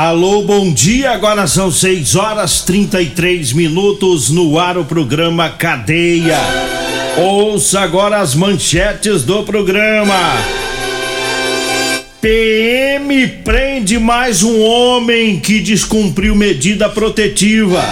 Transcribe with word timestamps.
Alô, 0.00 0.42
bom 0.42 0.72
dia. 0.72 1.10
Agora 1.10 1.48
são 1.48 1.72
6 1.72 2.14
horas 2.14 2.60
33 2.60 3.52
minutos 3.52 4.30
no 4.30 4.56
ar 4.56 4.78
o 4.78 4.84
programa 4.84 5.50
Cadeia. 5.50 6.38
Ouça 7.16 7.80
agora 7.80 8.18
as 8.18 8.32
manchetes 8.32 9.24
do 9.24 9.42
programa. 9.42 10.14
PM 12.20 13.26
prende 13.42 13.98
mais 13.98 14.44
um 14.44 14.60
homem 14.60 15.40
que 15.40 15.58
descumpriu 15.58 16.36
medida 16.36 16.88
protetiva. 16.88 17.82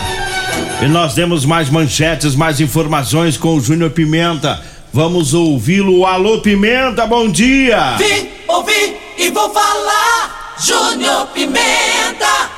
E 0.81 0.87
nós 0.87 1.13
temos 1.13 1.45
mais 1.45 1.69
manchetes, 1.69 2.37
mais 2.37 2.61
informações 2.61 3.37
com 3.37 3.57
o 3.57 3.61
Júnior 3.61 3.91
Pimenta. 3.91 4.63
Vamos 4.93 5.35
ouvi-lo. 5.35 6.07
Alô, 6.07 6.39
Pimenta, 6.39 7.05
bom 7.05 7.29
dia. 7.29 7.97
Vim, 7.97 8.29
ouvi 8.47 8.95
e 9.19 9.29
vou 9.29 9.51
falar. 9.51 10.46
Júnior 10.59 11.27
Pimenta. 11.35 12.51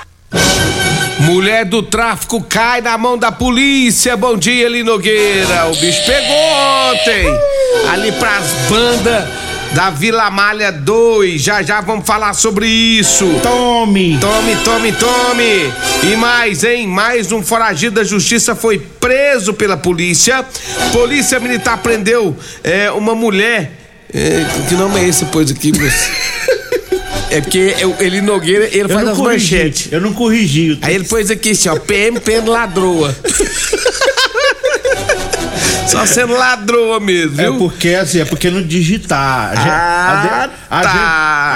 Mulher 1.21 1.65
do 1.65 1.83
tráfico 1.83 2.41
cai 2.41 2.81
na 2.81 2.97
mão 2.97 3.19
da 3.19 3.33
polícia. 3.33 4.17
Bom 4.17 4.37
dia, 4.37 4.67
Eli 4.67 4.85
Nogueira. 4.85 5.67
O 5.67 5.75
bicho 5.75 6.01
pegou 6.07 6.37
ontem. 6.93 7.27
Ali 7.91 8.13
pras 8.13 8.53
bandas 8.69 9.29
da 9.75 9.91
Vila 9.91 10.31
Malha 10.31 10.71
2. 10.71 11.43
Já 11.43 11.63
já 11.63 11.81
vamos 11.81 12.07
falar 12.07 12.35
sobre 12.35 12.69
isso. 12.69 13.27
Tome. 13.43 14.17
Tome, 14.21 14.57
tome, 14.65 14.93
tome. 14.93 15.73
E 16.05 16.17
mais, 16.17 16.63
hein? 16.63 16.87
Mais 16.87 17.33
um 17.33 17.43
foragido 17.43 17.97
da 17.97 18.05
justiça 18.05 18.55
foi 18.55 18.79
preso 18.79 19.53
pela 19.53 19.77
polícia. 19.77 20.45
Polícia 20.93 21.41
Militar 21.41 21.79
prendeu 21.79 22.37
é, 22.63 22.93
uma 22.93 23.17
mulher. 23.17 23.73
É, 24.15 24.47
que 24.69 24.75
nome 24.75 25.01
é 25.01 25.09
esse, 25.09 25.25
pois 25.27 25.51
aqui, 25.51 25.73
moço? 25.77 26.11
É 27.31 27.41
porque 27.41 27.75
eu, 27.79 27.95
ele 28.01 28.21
Nogueira, 28.21 28.67
ele 28.67 28.85
Eu 28.85 28.89
faz 28.89 29.09
as 29.09 29.17
corrigi, 29.17 29.55
manchetes. 29.55 29.93
Eu 29.93 30.01
não 30.01 30.13
corrigi. 30.15 30.79
Aí 30.81 30.95
ele 30.95 31.05
pôs 31.05 31.31
aqui 31.31 31.51
assim, 31.51 31.69
ó, 31.69 31.77
PM 31.77 32.19
Pendo 32.21 32.51
ladroa. 32.51 33.15
Só 35.89 36.05
sendo 36.07 36.35
ladroa 36.35 37.01
mesmo, 37.01 37.41
É 37.41 37.45
viu? 37.45 37.57
porque 37.59 37.89
assim, 37.91 38.21
é 38.21 38.25
porque 38.25 38.51
não 38.51 38.63
digitar. 38.63 39.53
A 39.53 39.57
gente, 39.57 39.69
Ah, 39.69 40.49
a, 40.71 40.81
tá. 40.83 40.89
gente, 40.91 41.01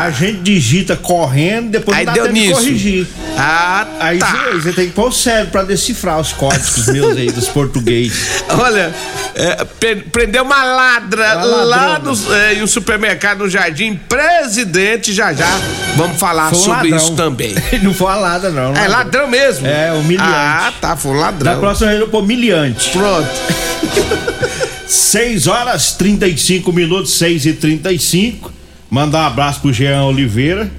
a 0.06 0.10
gente 0.26 0.41
digita 0.43 0.97
correndo, 0.97 1.70
depois 1.70 1.97
Aí 1.98 2.04
não 2.06 2.15
dá 2.15 2.22
deu 2.22 2.32
tempo 2.32 2.53
corrigir. 2.54 3.06
Ah, 3.37 3.87
Aí 4.00 4.19
tá. 4.19 4.26
você, 4.26 4.50
você 4.60 4.72
tem 4.72 4.87
que 4.87 4.92
pôr 4.92 5.09
o 5.09 5.12
cérebro 5.12 5.50
pra 5.53 5.62
decifrar 5.65 6.19
os 6.21 6.32
códigos 6.32 6.87
meus 6.88 7.16
aí, 7.16 7.31
dos 7.31 7.48
português. 7.48 8.42
Olha, 8.48 8.92
é, 9.34 9.65
pre- 9.78 9.97
prendeu 9.97 10.42
uma 10.44 10.62
ladra 10.65 11.37
Uma 11.37 11.47
lá 11.65 11.98
no, 11.98 12.34
é, 12.34 12.54
em 12.54 12.62
um 12.62 12.66
supermercado 12.66 13.41
no 13.41 13.48
Jardim 13.50 13.94
Presidente. 14.09 15.12
Já 15.12 15.32
já 15.32 15.47
vamos 15.97 16.19
falar 16.19 16.48
Foi 16.50 16.59
sobre 16.59 16.91
ladrão. 16.91 16.97
isso 16.97 17.12
também. 17.15 17.54
não 17.82 17.92
foi 17.94 18.06
uma 18.09 18.16
lada, 18.16 18.50
não. 18.50 18.75
É 18.75 18.88
ladrão 18.88 19.28
mesmo? 19.28 19.66
É, 19.66 19.92
humilhante. 19.92 20.28
Ah, 20.32 20.72
tá, 20.81 20.97
foi 20.97 21.12
um 21.12 21.15
Da 21.16 21.21
ladrão. 21.21 21.60
próxima 21.60 21.88
vez 21.91 22.00
eu 22.00 22.09
pôr 22.09 22.22
humilhante. 22.22 22.91
Pronto. 22.91 23.28
6 24.87 25.47
horas 25.47 25.93
35 25.93 26.72
minutos, 26.72 27.12
6 27.15 27.47
e 27.47 27.53
35 27.55 28.53
Mandar 28.93 29.22
um 29.22 29.27
abraço 29.27 29.62
pro 29.62 29.72
Jean 29.72 30.05
Oliveira, 30.05 30.71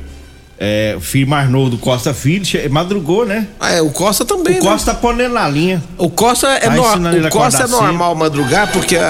é, 0.59 0.93
o 0.97 1.01
filho 1.01 1.27
mais 1.27 1.49
novo 1.49 1.69
do 1.71 1.77
Costa 1.77 2.13
Filho. 2.13 2.43
Madrugou, 2.71 3.25
né? 3.25 3.47
É, 3.59 3.81
o 3.81 3.89
Costa 3.89 4.23
também, 4.23 4.59
O 4.59 4.63
né? 4.63 4.69
Costa 4.71 4.93
tá 4.93 5.09
ele 5.09 5.27
na 5.27 5.47
linha. 5.49 5.83
O 5.97 6.09
Costa 6.09 6.47
é, 6.47 6.59
Tá 6.61 6.69
no- 6.97 7.09
ele 7.09 7.27
o 7.27 7.29
Costa 7.29 7.63
é 7.63 7.67
normal 7.67 8.15
madrugar 8.15 8.71
porque 8.71 8.95
a, 8.95 9.07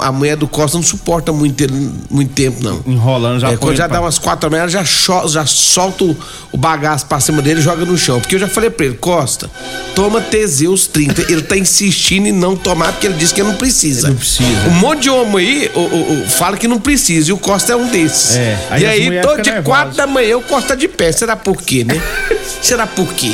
a, 0.00 0.08
a 0.08 0.12
mulher 0.12 0.36
do 0.36 0.48
Costa 0.48 0.76
não 0.76 0.82
suporta 0.84 1.32
muito, 1.32 1.60
ele- 1.62 1.90
muito 2.10 2.32
tempo, 2.32 2.62
não. 2.62 2.82
Enrolando, 2.86 3.38
já 3.40 3.50
é, 3.52 3.56
quando 3.56 3.70
ele 3.72 3.76
já 3.78 3.88
pra- 3.88 3.98
dá 3.98 4.02
umas 4.04 4.18
quatro 4.18 4.48
da 4.48 4.50
manhã, 4.50 4.62
ela 4.62 4.70
já, 4.70 4.84
cho- 4.84 5.28
já 5.28 5.44
solta 5.46 6.04
o, 6.04 6.16
o 6.52 6.56
bagaço 6.56 7.06
pra 7.06 7.20
cima 7.20 7.42
dele 7.42 7.60
e 7.60 7.62
joga 7.62 7.84
no 7.84 7.96
chão. 7.96 8.18
Porque 8.20 8.34
eu 8.34 8.38
já 8.40 8.48
falei 8.48 8.70
pra 8.70 8.86
ele, 8.86 8.94
Costa, 8.96 9.48
toma 9.94 10.20
Teseus 10.20 10.86
30. 10.86 11.30
Ele 11.30 11.42
tá 11.42 11.56
insistindo 11.56 12.26
em 12.26 12.32
não 12.32 12.56
tomar 12.56 12.92
porque 12.92 13.06
ele 13.06 13.16
disse 13.16 13.34
que 13.34 13.42
não 13.42 13.54
precisa. 13.54 14.08
Não 14.08 14.16
precisa. 14.16 14.68
Um 14.68 14.72
monte 14.74 15.02
de 15.02 15.10
homem 15.10 15.46
aí 15.46 15.70
o- 15.74 15.80
o- 15.80 16.22
o, 16.22 16.28
fala 16.28 16.56
que 16.56 16.66
não 16.66 16.80
precisa 16.80 17.30
e 17.30 17.32
o 17.32 17.38
Costa 17.38 17.72
é 17.72 17.76
um 17.76 17.86
desses. 17.88 18.36
É, 18.36 18.58
aí 18.70 18.82
e 18.82 18.86
aí, 18.86 19.20
todo 19.20 19.42
de 19.42 19.62
quatro 19.62 19.96
da 19.96 20.06
manhã 20.06 20.36
o 20.38 20.42
Costa 20.42 20.76
de 20.78 20.88
pé. 20.88 21.12
Será 21.12 21.36
por 21.36 21.60
quê, 21.60 21.84
né? 21.84 22.00
Será 22.62 22.86
por 22.86 23.12
quê? 23.14 23.32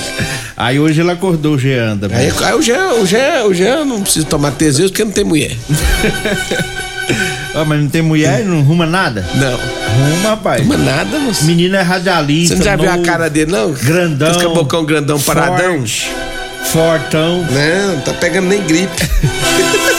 Aí 0.57 0.79
hoje 0.79 1.01
ele 1.01 1.11
acordou 1.11 1.55
o 1.55 1.59
Jean 1.59 1.97
também. 1.97 2.19
Aí, 2.19 2.33
aí 2.43 2.55
o 2.55 2.63
Jean, 2.63 2.95
o 2.95 3.07
Jean, 3.07 3.45
o 3.45 3.55
Jean 3.55 3.85
não 3.85 4.03
precisa 4.03 4.27
tomar 4.27 4.53
Teseus 4.53 4.91
porque 4.91 5.05
não 5.05 5.13
tem 5.13 5.25
mulher. 5.25 5.57
Ah, 7.55 7.65
mas 7.65 7.81
não 7.81 7.89
tem 7.89 8.03
mulher, 8.03 8.45
não 8.45 8.59
arruma 8.59 8.85
nada? 8.85 9.25
Não. 9.37 9.55
Arruma, 9.55 10.29
rapaz. 10.31 10.67
Mas 10.67 10.81
nada, 10.81 11.19
moço. 11.21 11.45
Menino 11.45 11.77
é 11.77 11.83
radialista. 11.83 12.57
Você 12.57 12.59
não 12.59 12.65
já 12.65 12.77
viu 12.77 12.91
a 12.91 12.99
cara 12.99 13.31
dele, 13.31 13.53
não? 13.53 13.71
Grandão. 13.73 14.31
Esse 14.31 14.41
cabocão 14.41 14.85
grandão 14.85 15.21
paradão. 15.21 15.79
forte, 15.79 16.11
Fortão. 16.65 17.43
Não, 17.43 18.01
tá 18.01 18.13
pegando 18.15 18.49
nem 18.49 18.61
gripe. 18.63 18.91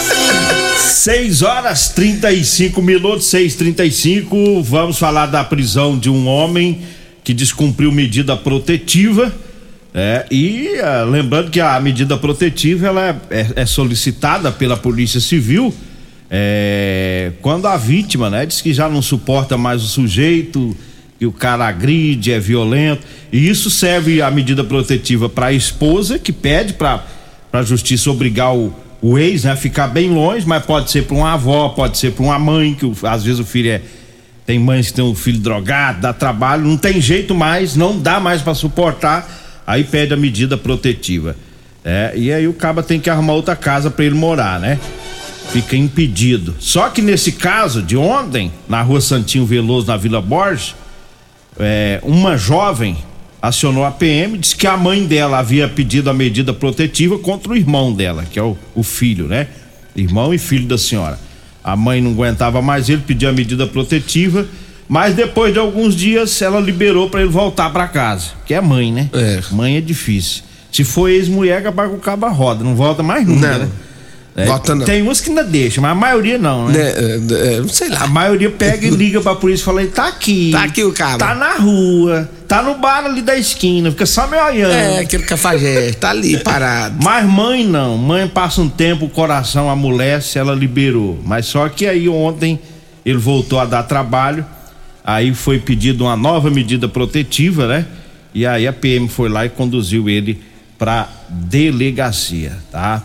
6 1.05 1.43
horas 1.43 1.89
35 1.89 2.81
minutos, 2.81 3.27
6h35. 3.27 4.63
Vamos 4.63 4.97
falar 4.97 5.27
da 5.27 5.43
prisão 5.43 5.97
de 5.97 6.09
um 6.09 6.27
homem 6.27 6.81
que 7.25 7.33
descumpriu 7.33 7.91
medida 7.91 8.37
protetiva. 8.37 9.33
É, 9.93 10.25
e 10.31 10.69
ah, 10.81 11.03
lembrando 11.03 11.49
que 11.51 11.59
a 11.59 11.77
medida 11.79 12.15
protetiva 12.17 12.87
ela 12.87 13.21
é, 13.29 13.39
é- 13.39 13.51
é 13.61 13.65
solicitada 13.65 14.51
pela 14.51 14.75
Polícia 14.77 15.19
Civil 15.19 15.73
é, 16.29 17.31
quando 17.41 17.65
a 17.67 17.77
vítima 17.77 18.29
né, 18.29 18.45
diz 18.45 18.61
que 18.61 18.73
já 18.73 18.89
não 18.89 19.01
suporta 19.01 19.57
mais 19.57 19.81
o 19.83 19.87
sujeito, 19.87 20.75
que 21.17 21.25
o 21.25 21.31
cara 21.31 21.65
agride, 21.67 22.31
é 22.31 22.39
violento. 22.39 23.03
E 23.31 23.47
isso 23.47 23.69
serve 23.69 24.21
a 24.21 24.29
medida 24.29 24.63
protetiva 24.63 25.29
para 25.29 25.47
a 25.47 25.53
esposa 25.53 26.19
que 26.19 26.33
pede 26.33 26.73
para 26.73 27.03
a 27.53 27.61
justiça 27.63 28.09
obrigar 28.11 28.53
o, 28.53 28.73
o 29.01 29.17
ex 29.17 29.45
né, 29.45 29.51
a 29.51 29.55
ficar 29.55 29.87
bem 29.87 30.09
longe, 30.09 30.45
mas 30.45 30.65
pode 30.65 30.91
ser 30.91 31.03
para 31.03 31.15
uma 31.15 31.33
avó, 31.33 31.69
pode 31.69 31.97
ser 31.97 32.11
para 32.11 32.23
uma 32.25 32.37
mãe, 32.39 32.73
que 32.73 32.85
o- 32.85 32.95
às 33.03 33.23
vezes 33.23 33.39
o 33.39 33.45
filho 33.45 33.71
é. 33.71 33.81
Tem 34.45 34.59
mães 34.59 34.87
que 34.87 34.93
tem 34.93 35.03
um 35.03 35.15
filho 35.15 35.39
drogado, 35.39 36.01
dá 36.01 36.13
trabalho, 36.13 36.65
não 36.65 36.77
tem 36.77 37.01
jeito 37.01 37.33
mais, 37.33 37.75
não 37.75 37.97
dá 37.99 38.19
mais 38.19 38.41
para 38.41 38.53
suportar, 38.53 39.63
aí 39.65 39.83
pede 39.83 40.13
a 40.13 40.17
medida 40.17 40.55
protetiva. 40.55 41.35
É, 41.83 42.13
e 42.15 42.31
aí 42.31 42.47
o 42.47 42.53
caba 42.53 42.83
tem 42.83 42.99
que 42.99 43.09
arrumar 43.09 43.33
outra 43.33 43.55
casa 43.55 43.89
para 43.89 44.05
ele 44.05 44.15
morar, 44.15 44.59
né? 44.59 44.79
Fica 45.51 45.75
impedido. 45.75 46.55
Só 46.59 46.89
que 46.89 47.01
nesse 47.01 47.31
caso 47.31 47.81
de 47.81 47.95
ontem, 47.95 48.51
na 48.67 48.81
rua 48.81 49.01
Santinho 49.01 49.45
Veloso, 49.45 49.87
na 49.87 49.97
Vila 49.97 50.21
Borges, 50.21 50.75
é, 51.59 51.99
uma 52.03 52.37
jovem 52.37 52.97
acionou 53.41 53.85
a 53.85 53.91
PM, 53.91 54.37
disse 54.37 54.55
que 54.55 54.65
a 54.65 54.75
mãe 54.75 55.05
dela 55.05 55.37
havia 55.37 55.67
pedido 55.67 56.09
a 56.09 56.13
medida 56.13 56.53
protetiva 56.53 57.17
contra 57.19 57.51
o 57.51 57.55
irmão 57.55 57.93
dela, 57.93 58.25
que 58.25 58.39
é 58.39 58.43
o, 58.43 58.57
o 58.73 58.81
filho, 58.83 59.27
né? 59.27 59.47
Irmão 59.95 60.33
e 60.33 60.37
filho 60.37 60.67
da 60.67 60.77
senhora. 60.77 61.19
A 61.65 61.75
mãe 61.75 61.99
não 61.99 62.11
aguentava 62.11 62.61
mais 62.61 62.87
ele, 62.89 63.01
pediu 63.05 63.27
a 63.27 63.33
medida 63.33 63.65
protetiva, 63.65 64.45
mas 64.87 65.15
depois 65.15 65.51
de 65.51 65.57
alguns 65.57 65.95
dias 65.95 66.39
ela 66.39 66.59
liberou 66.59 67.09
para 67.09 67.21
ele 67.21 67.29
voltar 67.31 67.71
para 67.71 67.87
casa, 67.87 68.27
que 68.45 68.53
é 68.53 68.61
mãe, 68.61 68.91
né? 68.91 69.09
É. 69.11 69.41
Mãe 69.51 69.75
é 69.75 69.81
difícil. 69.81 70.43
Se 70.71 70.83
for 70.83 71.09
ex-mulher, 71.09 71.63
capaz 71.63 71.89
que 71.89 71.95
o 71.95 71.99
cabo 71.99 72.27
roda, 72.27 72.63
não 72.63 72.75
volta 72.75 73.01
mais 73.01 73.25
nunca, 73.25 73.57
Não. 73.57 73.59
né? 73.65 73.69
É. 74.37 74.45
Tem 74.85 75.01
uns 75.01 75.21
que 75.21 75.29
ainda 75.29 75.45
deixam, 75.45 75.81
mas 75.81 75.93
a 75.93 75.95
maioria 75.95 76.37
não, 76.37 76.67
né? 76.67 76.77
Né, 76.77 76.89
é, 76.91 77.59
é, 77.63 77.67
sei 77.69 77.87
A 77.87 78.01
lá. 78.01 78.07
maioria 78.07 78.51
pega 78.51 78.85
e 78.85 78.89
liga 78.89 79.21
pra 79.21 79.33
polícia 79.33 79.63
e 79.63 79.65
fala: 79.65 79.87
tá 79.87 80.09
aqui. 80.09 80.51
Tá 80.51 80.63
aqui 80.65 80.83
o 80.83 80.91
cabo. 80.91 81.17
Tá 81.17 81.33
na 81.33 81.53
rua. 81.53 82.29
Tá 82.55 82.61
no 82.61 82.75
bar 82.75 83.05
ali 83.05 83.21
da 83.21 83.35
esquina, 83.35 83.91
fica 83.91 84.05
só 84.05 84.27
me 84.27 84.37
olhando. 84.37 84.71
É, 84.71 84.99
aquele 84.99 85.23
cafajeste, 85.23 85.97
tá 85.97 86.11
ali 86.11 86.39
parado. 86.39 86.95
Mas 87.03 87.25
mãe 87.25 87.67
não, 87.67 87.97
mãe 87.97 88.25
passa 88.29 88.61
um 88.61 88.69
tempo, 88.69 89.07
o 89.07 89.09
coração 89.09 89.69
amolece, 89.69 90.39
ela 90.39 90.55
liberou. 90.55 91.19
Mas 91.25 91.47
só 91.47 91.67
que 91.67 91.85
aí 91.85 92.07
ontem 92.07 92.57
ele 93.05 93.17
voltou 93.17 93.59
a 93.59 93.65
dar 93.65 93.83
trabalho, 93.83 94.45
aí 95.03 95.35
foi 95.35 95.59
pedido 95.59 96.05
uma 96.05 96.15
nova 96.15 96.49
medida 96.49 96.87
protetiva, 96.87 97.67
né? 97.67 97.85
E 98.33 98.45
aí 98.45 98.65
a 98.65 98.71
PM 98.71 99.09
foi 99.09 99.27
lá 99.27 99.45
e 99.45 99.49
conduziu 99.49 100.07
ele 100.07 100.41
pra 100.77 101.09
delegacia, 101.29 102.53
tá? 102.71 103.03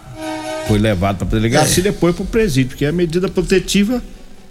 Foi 0.69 0.79
levado 0.79 1.27
pra 1.27 1.27
delegacia 1.27 1.81
e 1.81 1.83
depois 1.83 2.15
pro 2.15 2.25
presídio, 2.25 2.69
porque 2.69 2.87
a 2.87 2.93
medida 2.93 3.29
protetiva 3.29 4.01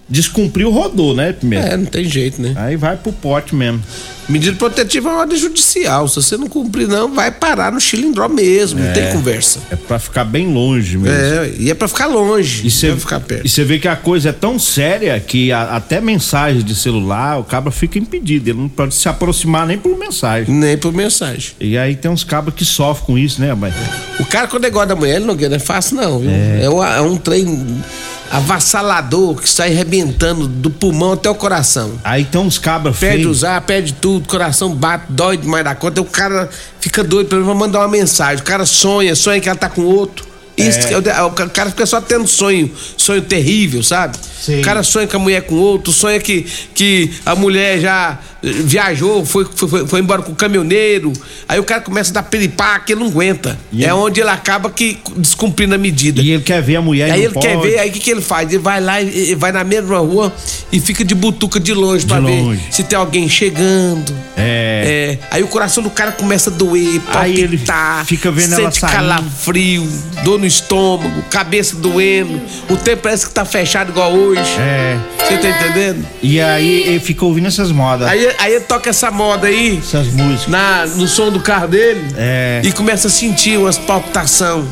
descumpriu, 0.10 0.72
rodou, 0.72 1.14
né, 1.16 1.32
primeiro? 1.34 1.66
É, 1.68 1.78
não 1.78 1.86
tem 1.86 2.06
jeito, 2.06 2.42
né? 2.42 2.54
Aí 2.56 2.76
vai 2.76 2.98
pro 2.98 3.12
pote 3.14 3.56
mesmo. 3.56 3.82
Medida 4.28 4.56
protetiva 4.58 5.10
é 5.10 5.12
uma 5.12 5.20
ordem 5.22 5.38
judicial. 5.40 6.08
Se 6.08 6.18
você 6.18 6.38
não 6.38 6.48
cumprir, 6.48 6.88
não, 6.88 7.12
vai 7.16 7.32
parar 7.32 7.72
no 7.72 7.80
chilindró 7.82 8.30
mesmo. 8.30 8.80
Não 8.80 8.94
tem 8.94 9.12
conversa. 9.12 9.60
É 9.72 9.76
pra 9.76 9.98
ficar 9.98 10.24
bem 10.24 10.54
longe 10.54 11.00
mesmo. 11.00 11.18
É, 11.18 11.52
e 11.58 11.72
é 11.72 11.74
pra 11.74 11.88
ficar 11.88 12.06
longe. 12.06 12.62
E 12.66 12.70
você 12.70 12.90
não 12.90 12.96
é 12.96 13.00
ficar 13.00 13.20
perto. 13.22 13.46
e 13.48 13.50
você 13.50 13.64
vê 13.64 13.80
que 13.80 13.88
a 13.88 13.96
coisa 13.96 14.30
é 14.30 14.32
tão 14.32 14.60
séria 14.60 15.20
que 15.20 15.52
a- 15.52 15.76
até 15.76 16.00
mensagem 16.00 16.62
de 16.62 16.76
celular 16.76 17.40
o 17.40 17.44
cabra 17.44 17.72
fica 17.72 17.98
impedido. 17.98 18.52
Ele 18.52 18.60
não 18.60 18.70
pode 18.70 18.94
se 18.94 19.10
aproximar 19.10 19.66
nem 19.66 19.80
por 19.80 19.98
mensagem. 19.98 20.54
Nem 20.54 20.78
por 20.78 20.94
mensagem. 20.94 21.54
E 21.60 21.76
aí 21.76 21.96
tem 21.96 22.12
uns 22.12 22.24
cabras 22.24 22.54
que 22.54 22.64
sofrem 22.64 23.06
com 23.08 23.18
isso, 23.18 23.42
né, 23.42 23.52
mãe? 23.56 23.74
O 24.20 24.26
cara, 24.26 24.48
quando 24.48 24.66
é 24.66 24.68
igual 24.68 24.86
da 24.86 24.96
mulher, 24.96 25.16
ele 25.16 25.26
não 25.26 25.36
é 25.56 25.60
fácil, 25.60 25.96
não, 25.98 26.20
viu? 26.20 26.30
É, 26.30 26.70
um, 26.70 26.84
é 26.84 27.02
um 27.02 27.18
trem 27.18 27.48
avassalador 28.30 29.36
que 29.36 29.50
sai 29.50 29.72
arrebentando 29.72 30.48
do 30.48 30.70
pulmão 30.70 31.14
até 31.14 31.30
o 31.30 31.36
coração. 31.36 32.00
Aí 32.04 32.26
tem 32.26 32.40
uns 32.40 32.58
cabras 32.58 32.98
Perde 32.98 33.24
feios. 33.24 33.38
usar, 33.40 33.60
perde 33.62 33.94
tudo, 33.94 34.28
coração 34.28 34.74
bate, 34.74 35.06
dói 35.10 35.38
demais 35.38 35.64
da 35.64 35.76
conta. 35.76 36.02
O 36.02 36.06
cara 36.06 36.50
fica 36.80 37.04
doido 37.04 37.28
pra 37.28 37.40
pra 37.42 37.54
mandar 37.56 37.80
uma 37.80 37.88
mensagem. 37.88 38.42
O 38.42 38.46
cara 38.46 38.66
sonha, 38.66 39.16
sonha 39.16 39.40
que 39.40 39.50
ela 39.50 39.58
tá 39.58 39.70
com 39.70 39.82
outro. 39.82 40.28
Isso, 40.58 40.80
É. 40.90 40.98
o, 41.24 41.28
o 41.28 41.32
cara 41.50 41.70
fica 41.70 41.86
só 41.86 42.02
tendo 42.02 42.28
sonho, 42.28 42.70
sonho 42.98 43.22
terrível, 43.22 43.82
sabe? 43.82 44.18
Sim. 44.42 44.60
O 44.60 44.64
cara 44.64 44.84
sonha 44.84 45.08
com 45.08 45.16
a 45.16 45.20
mulher 45.20 45.44
com 45.44 45.56
outro, 45.56 45.94
sonha 45.94 46.20
que, 46.20 46.46
que 46.76 47.14
a 47.26 47.34
mulher 47.34 47.80
já 47.80 48.20
viajou, 48.42 49.26
foi, 49.26 49.46
foi, 49.56 49.86
foi 49.88 50.00
embora 50.00 50.22
com 50.22 50.32
o 50.32 50.36
caminhoneiro. 50.36 51.12
Aí 51.48 51.60
o 51.60 51.64
cara 51.64 51.82
começa 51.82 52.12
a 52.12 52.14
dar 52.16 52.24
piripaque, 52.24 52.94
ele 52.94 53.02
não 53.02 53.08
aguenta. 53.08 53.58
E 53.72 53.84
é 53.84 53.88
ele- 53.88 53.94
onde 53.94 54.20
ele 54.22 54.30
acaba 54.30 54.70
que 54.70 54.98
descumprindo 55.18 55.76
a 55.76 55.78
medida. 55.78 56.22
E 56.22 56.32
ele 56.32 56.44
quer 56.44 56.62
ver 56.62 56.78
a 56.78 56.82
mulher 56.82 57.10
e 57.10 57.12
Aí 57.12 57.24
ele 57.26 57.34
quer 57.40 57.56
pode. 57.56 57.68
ver, 57.70 57.80
aí 57.80 57.90
o 57.90 57.92
que, 57.94 58.00
que 58.00 58.12
ele 58.12 58.22
faz? 58.22 58.50
Ele 58.50 58.60
vai 58.62 58.80
lá 58.80 59.02
e 59.02 59.30
e 59.32 59.36
vai 59.36 59.52
na 59.52 59.64
mesma 59.64 59.98
rua 60.00 60.34
e 60.72 60.80
fica 60.80 61.04
de 61.04 61.14
butuca 61.14 61.60
de 61.60 61.74
longe 61.74 62.06
pra 62.06 62.20
longe. 62.20 62.58
ver 62.58 62.68
se 62.72 62.84
tem 62.84 62.98
alguém 62.98 63.28
chegando. 63.28 64.14
É. 64.38 65.18
É, 65.22 65.28
Aí 65.32 65.44
o 65.44 65.48
coração 65.48 65.84
do 65.84 65.90
cara 65.90 66.12
começa 66.12 66.50
a 66.50 66.54
doer, 66.54 67.02
Aí 67.14 67.34
ele 67.34 67.58
palpitar, 67.58 68.06
fica 68.06 68.32
vendo 68.32 68.54
ela 68.54 68.64
sente 68.72 68.80
saindo. 68.80 68.96
calafrio, 68.96 69.88
dor 70.24 70.40
no 70.40 70.46
estômago, 70.46 71.22
cabeça 71.30 71.76
doendo. 71.76 72.40
O 72.70 72.78
tempo 72.78 73.02
parece 73.04 73.28
que 73.28 73.34
tá 73.34 73.44
fechado 73.46 73.90
igual 73.92 74.14
hoje. 74.14 74.40
É. 74.60 74.98
Você 75.20 75.38
tá 75.38 75.50
entendendo? 75.50 76.06
E 76.24 76.40
aí 76.40 76.84
ele 76.88 77.00
fica 77.00 77.26
ouvindo 77.26 77.48
essas 77.48 77.72
modas. 77.72 78.08
Aí, 78.08 78.29
aí 78.38 78.54
ele 78.54 78.64
toca 78.66 78.90
essa 78.90 79.10
moda 79.12 79.48
aí 79.48 79.78
Essas 79.80 80.08
músicas. 80.08 80.48
na, 80.48 80.86
no 80.86 81.08
som 81.08 81.32
do 81.32 81.40
carro 81.40 81.68
dele 81.68 82.14
É. 82.18 82.62
e 82.64 82.72
começa 82.72 83.08
a 83.08 83.12
sentir 83.12 83.58
umas 83.58 83.78
palpitação. 83.78 84.68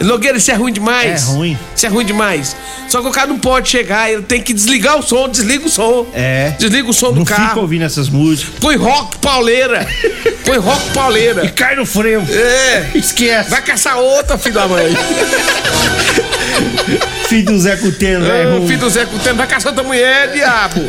Nogueira, 0.00 0.38
isso 0.38 0.48
é 0.50 0.54
ruim 0.54 0.72
demais. 0.72 1.28
É 1.28 1.32
ruim. 1.32 1.58
Isso 1.74 1.84
é 1.84 1.88
ruim 1.88 2.04
demais. 2.04 2.54
Só 2.88 3.02
que 3.02 3.08
o 3.08 3.10
cara 3.10 3.26
não 3.26 3.38
pode 3.38 3.68
chegar, 3.68 4.08
ele 4.08 4.22
tem 4.22 4.40
que 4.40 4.54
desligar 4.54 4.96
o 4.96 5.02
som, 5.02 5.28
desliga 5.28 5.66
o 5.66 5.68
som. 5.68 6.06
É. 6.14 6.50
Desliga 6.56 6.88
o 6.88 6.92
som 6.92 7.08
do 7.12 7.16
Não 7.20 7.26
fica 7.26 7.36
carro. 7.36 7.62
ouvindo 7.62 7.84
essas 7.84 8.08
músicas. 8.08 8.54
Põe 8.60 8.76
rock 8.76 9.18
pauleira. 9.18 9.88
Põe 10.44 10.58
rock 10.58 10.88
E 10.88 10.92
pauleira. 10.94 11.48
cai 11.50 11.74
no 11.74 11.84
freio. 11.84 12.22
É. 12.30 12.90
Esquece. 12.94 13.50
Vai 13.50 13.60
caçar 13.60 13.98
outra, 13.98 14.38
filho 14.38 14.54
da 14.54 14.68
mãe. 14.68 14.86
Filho 17.28 17.44
do 17.46 17.58
Zé 17.58 17.76
Cuteno, 17.76 18.24
É, 18.26 18.44
velho. 18.46 18.62
o 18.62 18.66
filho 18.66 18.78
do 18.80 18.88
Zé 18.90 19.04
Cutendo 19.04 19.36
vai 19.36 19.46
caçar 19.46 19.70
outra 19.72 19.84
mulher, 19.86 20.32
diabo. 20.32 20.80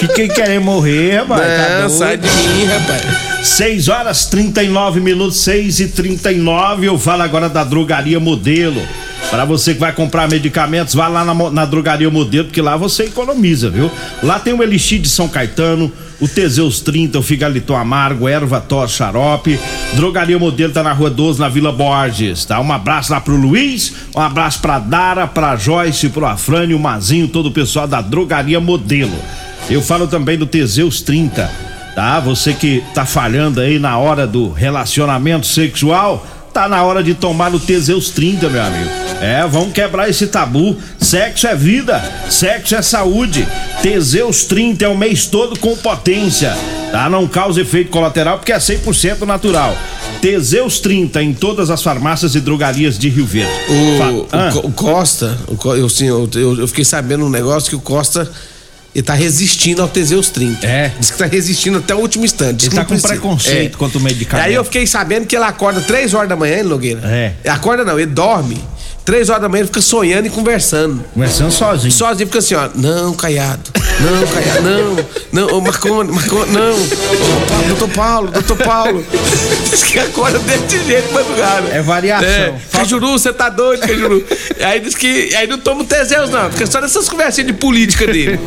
Fiquei 0.00 0.28
querendo 0.28 0.62
morrer, 0.64 1.18
rapaz. 1.20 1.40
tá 1.42 1.68
Não, 1.80 1.88
doido. 1.88 1.98
sai 1.98 2.16
de 2.16 2.28
mim, 2.28 2.64
rapaz. 2.66 3.46
6 3.48 3.88
horas 3.88 4.26
39 4.26 5.00
minutos, 5.00 5.38
6 5.40 5.78
e 5.80 5.88
39 5.88 6.86
Eu 6.86 6.98
falo 6.98 7.22
agora 7.22 7.48
da 7.48 7.62
Drogaria 7.62 8.18
Modelo. 8.18 8.82
Para 9.30 9.44
você 9.44 9.74
que 9.74 9.80
vai 9.80 9.92
comprar 9.92 10.28
medicamentos, 10.28 10.94
vá 10.94 11.06
lá 11.06 11.22
na, 11.24 11.34
na 11.50 11.64
Drogaria 11.66 12.08
Modelo, 12.08 12.46
porque 12.46 12.62
lá 12.62 12.76
você 12.76 13.04
economiza, 13.04 13.68
viu? 13.68 13.90
Lá 14.22 14.38
tem 14.38 14.54
o 14.54 14.62
Elixir 14.62 15.00
de 15.00 15.08
São 15.08 15.28
Caetano, 15.28 15.92
o 16.18 16.26
Teseus 16.26 16.80
30, 16.80 17.18
o 17.18 17.22
Figaliton 17.22 17.76
Amargo, 17.76 18.26
Erva 18.26 18.58
Tor 18.58 18.88
Xarope. 18.88 19.60
Drogaria 19.94 20.38
Modelo 20.38 20.72
tá 20.72 20.82
na 20.82 20.92
Rua 20.92 21.10
12, 21.10 21.38
na 21.38 21.48
Vila 21.48 21.70
Borges, 21.70 22.46
tá? 22.46 22.58
Um 22.58 22.72
abraço 22.72 23.12
lá 23.12 23.20
pro 23.20 23.36
Luiz, 23.36 23.92
um 24.16 24.20
abraço 24.20 24.60
pra 24.60 24.78
Dara, 24.78 25.26
pra 25.26 25.56
Joyce, 25.56 26.08
pro 26.08 26.24
Afrânio, 26.24 26.76
o 26.76 26.80
Mazinho, 26.80 27.28
todo 27.28 27.46
o 27.46 27.52
pessoal 27.52 27.86
da 27.86 28.00
Drogaria 28.00 28.58
Modelo. 28.58 29.16
Eu 29.68 29.82
falo 29.82 30.06
também 30.06 30.38
do 30.38 30.46
Teseus 30.46 31.02
30 31.02 31.68
tá? 31.98 32.20
Você 32.20 32.54
que 32.54 32.80
tá 32.94 33.04
falhando 33.04 33.60
aí 33.60 33.80
na 33.80 33.98
hora 33.98 34.24
do 34.24 34.52
relacionamento 34.52 35.48
sexual, 35.48 36.24
tá 36.58 36.68
na 36.68 36.82
hora 36.82 37.04
de 37.04 37.14
tomar 37.14 37.54
o 37.54 37.60
Teseus 37.60 38.10
30, 38.10 38.48
meu 38.48 38.60
amigo. 38.60 38.90
É, 39.20 39.46
vamos 39.46 39.72
quebrar 39.72 40.08
esse 40.10 40.26
tabu. 40.26 40.76
Sexo 41.00 41.46
é 41.46 41.54
vida, 41.54 42.02
sexo 42.28 42.74
é 42.74 42.82
saúde. 42.82 43.46
Teseus 43.80 44.42
30 44.44 44.84
é 44.84 44.88
o 44.88 44.96
mês 44.96 45.26
todo 45.26 45.56
com 45.60 45.76
potência, 45.76 46.52
tá? 46.90 47.08
Não 47.08 47.28
causa 47.28 47.60
efeito 47.60 47.90
colateral 47.92 48.38
porque 48.38 48.52
é 48.52 48.58
100% 48.58 49.20
natural. 49.24 49.76
Teseus 50.20 50.80
30 50.80 51.22
em 51.22 51.32
todas 51.32 51.70
as 51.70 51.80
farmácias 51.80 52.34
e 52.34 52.40
drogarias 52.40 52.98
de 52.98 53.08
Rio 53.08 53.24
Verde. 53.24 53.52
O, 53.68 53.98
Fa- 54.26 54.36
Ah, 54.36 54.48
o 54.48 54.52
Co- 54.62 54.66
o 54.68 54.72
Costa, 54.72 55.38
o 55.46 55.74
eu, 55.76 55.88
sim, 55.88 56.06
eu, 56.06 56.28
eu- 56.34 56.58
eu 56.58 56.66
fiquei 56.66 56.84
sabendo 56.84 57.24
um 57.24 57.30
negócio 57.30 57.70
que 57.70 57.76
o 57.76 57.80
Costa 57.80 58.28
ele 58.98 59.06
tá 59.06 59.14
resistindo 59.14 59.80
ao 59.80 59.88
Teseus 59.88 60.28
30. 60.28 60.66
É. 60.66 60.92
Diz 60.98 61.12
que 61.12 61.18
tá 61.18 61.26
resistindo 61.26 61.78
até 61.78 61.94
o 61.94 61.98
último 61.98 62.24
instante. 62.24 62.56
Diz 62.56 62.66
Ele 62.66 62.74
tá 62.74 62.82
com 62.82 62.88
precisa. 62.88 63.08
preconceito 63.08 63.78
contra 63.78 63.96
o 63.96 64.00
medicamento. 64.02 64.44
Aí 64.44 64.54
eu 64.54 64.64
fiquei 64.64 64.86
sabendo 64.88 65.24
que 65.24 65.36
ele 65.36 65.44
acorda 65.44 65.80
3 65.80 66.14
horas 66.14 66.28
da 66.28 66.34
manhã, 66.34 66.58
hein, 66.58 66.62
Nogueira? 66.64 67.00
É. 67.04 67.32
Acorda 67.48 67.84
não, 67.84 67.96
ele 67.98 68.10
dorme. 68.10 68.60
3 69.08 69.30
horas 69.30 69.40
da 69.40 69.48
manhã 69.48 69.60
ele 69.60 69.68
fica 69.68 69.80
sonhando 69.80 70.26
e 70.26 70.30
conversando. 70.30 71.02
Conversando 71.14 71.50
sozinho. 71.50 71.90
Sozinho 71.90 72.26
fica 72.26 72.40
assim, 72.40 72.54
ó. 72.54 72.68
Não, 72.74 73.14
Caiado. 73.14 73.62
Não, 74.00 74.26
Caiado. 74.26 74.62
Não. 74.62 75.06
Não, 75.32 75.56
ô 75.56 75.62
Marconi, 75.62 76.12
Marconi, 76.12 76.52
não. 76.52 76.74
Ô, 76.74 77.68
doutor 77.68 77.88
Paulo, 77.88 78.30
doutor 78.30 78.58
Paulo. 78.58 79.02
Diz 79.70 79.82
que 79.82 79.98
acorda 79.98 80.38
desse 80.40 80.84
jeito, 80.84 81.10
madrugada. 81.14 81.68
É 81.68 81.80
variação. 81.80 82.28
É. 82.28 82.60
Cajuru, 82.70 83.12
você 83.12 83.32
tá 83.32 83.48
doido, 83.48 83.80
Cajuru. 83.80 84.22
aí 84.60 84.78
diz 84.78 84.94
que. 84.94 85.34
Aí 85.36 85.46
não 85.46 85.56
toma 85.56 85.84
o 85.84 85.84
Teseus, 85.86 86.28
não. 86.28 86.52
Fica 86.52 86.66
só 86.66 86.78
nessas 86.78 87.08
conversinhas 87.08 87.46
de 87.46 87.54
política 87.54 88.06
dele. 88.06 88.38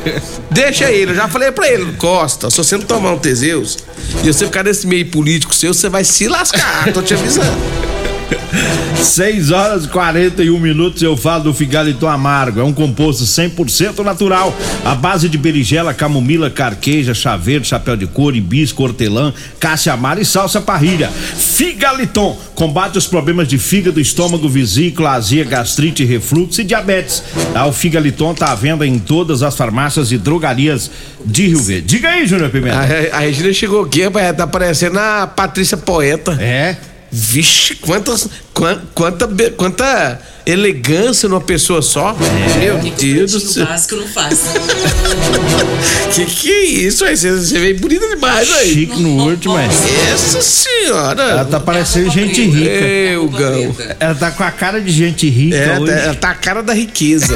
Deixa 0.52 0.92
ele. 0.92 1.10
Eu 1.10 1.16
já 1.16 1.28
falei 1.28 1.52
pra 1.52 1.68
ele, 1.68 1.92
Costa, 1.94 2.52
se 2.52 2.58
você 2.58 2.78
não 2.78 2.86
tomar 2.86 3.14
um 3.14 3.18
Teseus 3.18 3.80
e 4.24 4.32
você 4.32 4.46
ficar 4.46 4.64
nesse 4.64 4.86
meio 4.86 5.08
político 5.08 5.56
seu, 5.56 5.74
você 5.74 5.90
vai 5.90 6.04
se 6.04 6.28
lascar. 6.28 6.94
Tô 6.94 7.02
te 7.02 7.16
avisando. 7.16 7.91
6 9.02 9.52
horas 9.52 9.86
e 9.86 9.88
41 9.88 10.60
minutos 10.60 11.02
eu 11.02 11.18
falo 11.18 11.46
do 11.46 11.54
Figaliton 11.54 12.08
Amargo. 12.08 12.60
É 12.60 12.64
um 12.64 12.74
composto 12.74 13.24
100% 13.24 14.00
natural. 14.04 14.56
A 14.86 14.94
base 14.94 15.28
de 15.28 15.38
berigela, 15.38 15.94
camomila, 15.94 16.50
carqueja, 16.50 17.14
chá 17.14 17.36
verde, 17.36 17.68
chapéu 17.68 17.96
de 17.98 18.06
couro, 18.06 18.36
hibisco, 18.36 18.84
hortelã, 18.84 19.34
cássia 19.60 19.94
amara 19.94 20.22
e 20.22 20.26
salsa 20.26 20.62
parrilha. 20.62 21.10
Figaliton 21.10 22.38
combate 22.56 22.98
os 22.98 23.08
problemas 23.08 23.48
de 23.48 23.58
fígado, 23.58 24.00
estômago, 24.00 24.48
vesícula, 24.48 25.12
azia, 25.12 25.44
gastrite, 25.44 26.04
refluxo 26.06 26.62
e 26.62 26.64
diabetes. 26.64 27.24
Tá? 27.54 27.66
O 27.66 27.74
Figaliton 27.74 28.34
tá 28.36 28.52
à 28.52 28.56
venda 28.56 28.86
em 28.86 29.00
todas 29.00 29.42
as 29.42 29.56
farmácias 29.56 30.12
e 30.12 30.18
drogarias 30.18 30.92
de 31.26 31.48
Rio 31.48 31.60
Verde. 31.60 31.88
Diga 31.88 32.10
aí, 32.10 32.26
Júnior 32.28 32.48
A, 32.48 32.52
Pimenta. 32.52 32.82
Re- 32.82 33.10
a 33.12 33.20
Regina 33.20 33.52
chegou 33.54 33.84
aqui, 33.84 34.04
rapaz, 34.04 34.36
tá 34.38 34.46
parecendo 34.46 35.00
a 35.00 35.26
Patrícia 35.28 35.76
Poeta. 35.78 36.38
É. 36.40 36.78
Vixe, 37.12 37.76
quantas, 37.76 38.28
quan- 38.54 38.80
quanta, 38.96 39.28
be- 39.28 39.52
quanta 39.52 40.18
elegância 40.46 41.28
numa 41.28 41.42
pessoa 41.42 41.82
só. 41.82 42.16
Meu 42.58 42.78
Deus 42.98 43.32
do 43.34 43.40
No 43.40 43.46
céu. 43.52 43.66
básico 43.66 43.96
eu 43.96 44.02
não 44.02 44.08
faço. 44.08 44.46
Que 46.14 46.26
que 46.26 46.52
é 46.52 46.64
isso, 46.66 47.06
aí? 47.06 47.16
Você, 47.16 47.32
você 47.32 47.58
veio 47.60 47.80
bonita 47.80 48.06
demais 48.10 48.50
aí. 48.58 48.74
Chique 48.74 49.02
no 49.02 49.26
último, 49.30 49.58
é. 49.58 49.66
Essa 50.14 50.42
senhora. 50.42 51.24
Ela 51.24 51.46
tá 51.46 51.60
parecendo 51.60 52.10
gente 52.12 52.42
rica. 52.46 52.70
Eu, 52.70 53.28
Gão. 53.30 53.76
Ela 54.00 54.16
tá 54.16 54.32
com 54.32 54.44
a 54.44 54.52
cara 54.52 54.82
de 54.82 54.92
gente 54.92 55.30
rica 55.30 55.56
É, 55.56 55.80
hoje. 55.80 55.92
tá- 55.94 56.00
ela 56.00 56.16
tá 56.16 56.30
a 56.32 56.36
cara 56.36 56.62
da 56.62 56.74
riqueza. 56.74 57.34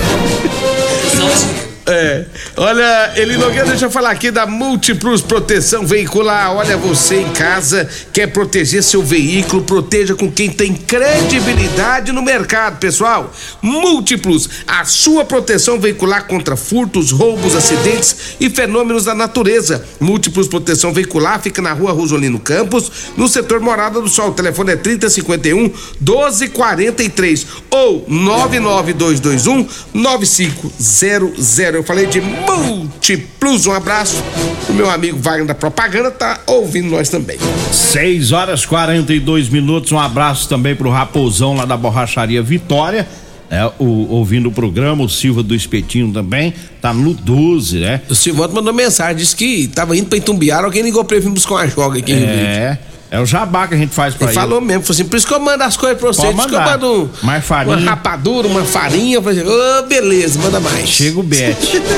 É. 1.88 2.25
Olha, 2.58 3.13
Eli 3.15 3.38
Nogueira, 3.38 3.68
deixa 3.68 3.86
eu 3.86 3.92
falar 3.92 4.10
aqui 4.10 4.32
da 4.32 4.48
Múltiplos 4.48 5.22
Proteção 5.22 5.86
Veicular. 5.86 6.51
Olha, 6.56 6.75
você 6.77 7.18
em 7.18 7.30
casa 7.30 7.88
quer 8.12 8.25
proteger 8.27 8.82
seu 8.82 9.04
veículo, 9.04 9.62
proteja 9.62 10.15
com 10.15 10.32
quem 10.32 10.50
tem 10.50 10.74
credibilidade 10.74 12.12
no 12.12 12.24
mercado, 12.24 12.80
pessoal. 12.80 13.32
Múltiplos, 13.62 14.50
a 14.65 14.84
sua 14.84 15.24
proteção 15.25 15.80
veicular 15.80 16.25
contra 16.25 16.56
furtos, 16.56 17.12
roubos, 17.12 17.56
acidentes 17.56 18.36
e 18.39 18.50
fenômenos 18.50 19.06
da 19.06 19.13
natureza. 19.13 19.86
Múltiplos 20.00 20.48
Proteção 20.48 20.92
Veicular 20.92 21.39
fica 21.39 21.62
na 21.62 21.74
rua 21.74 21.92
Rosolino 21.92 22.39
Campos, 22.39 22.92
no 23.15 23.27
setor 23.27 23.60
Morada 23.60 24.01
do 24.01 24.10
Sol. 24.10 24.30
O 24.30 24.34
telefone 24.34 24.72
é 24.72 24.75
3051 24.75 25.72
1243 26.01 27.46
ou 27.70 28.04
99221 28.08 29.68
9500. 29.94 31.75
Eu 31.75 31.84
falei 31.84 32.05
de 32.05 32.22
múltiplos. 32.22 33.65
Um 33.65 33.74
abraço. 33.74 34.24
O 34.70 34.74
meu 34.74 34.89
amigo 34.89 35.17
Wagner 35.20 35.46
da 35.46 35.55
Propaganda 35.55 36.10
tá 36.10 36.39
ouvindo 36.48 36.89
nós 36.89 37.10
também. 37.10 37.38
6 37.72 38.32
horas 38.32 38.65
42 38.65 39.50
minutos. 39.50 39.91
Um 39.91 40.00
abraço 40.00 40.48
também 40.48 40.75
pro 40.75 40.89
Raposão 40.89 41.55
lá 41.55 41.65
da 41.65 41.77
Borracharia 41.77 42.41
Vitória. 42.41 43.08
É, 43.50 43.63
o, 43.77 44.08
ouvindo 44.10 44.50
o 44.50 44.51
programa, 44.51 45.03
o 45.03 45.10
Silva 45.10 45.44
do 45.44 45.53
Espetinho 45.53 46.12
também, 46.12 46.51
tá 46.82 46.91
no 46.91 47.13
12, 47.13 47.77
né? 47.77 48.01
O 48.10 48.15
Silvano 48.15 48.55
mandou 48.55 48.74
mensagem, 48.74 49.17
disse 49.17 49.36
que 49.36 49.67
tava 49.67 49.96
indo 49.96 50.08
pra 50.08 50.17
Itumbiara, 50.17 50.65
alguém 50.65 50.82
ligou 50.82 51.05
pra 51.05 51.15
ele 51.15 51.25
vir 51.27 51.32
buscar 51.32 51.53
uma 51.53 51.67
joga 51.67 52.00
aqui. 52.00 52.12
É. 52.12 52.15
É 52.15 52.95
o 53.21 53.25
jabá 53.25 53.67
que 53.67 53.75
a 53.75 53.77
gente 53.77 53.93
faz 53.93 54.13
pra 54.15 54.25
Ele 54.27 54.31
ele. 54.35 54.39
falou 54.41 54.59
mesmo, 54.59 54.83
falou 54.83 54.93
assim, 54.95 55.05
por 55.05 55.15
isso 55.17 55.27
que 55.27 55.33
eu 55.33 55.39
mando 55.39 55.63
as 55.63 55.77
coisas 55.77 55.97
pra 56.00 56.07
você, 56.07 56.21
por 56.21 56.39
isso 56.39 56.47
que 56.47 56.55
eu 56.55 56.59
mando 56.62 57.12
Mais 57.24 57.45
farinha. 57.45 57.77
uma 57.77 57.85
rapadura, 57.89 58.47
uma 58.47 58.63
farinha, 58.65 59.21
falei, 59.21 59.43
ô, 59.45 59.83
beleza, 59.83 60.39
manda 60.39 60.59
mais. 60.59 60.89
Chega 60.89 61.19
o 61.19 61.24
Bete. 61.24 61.81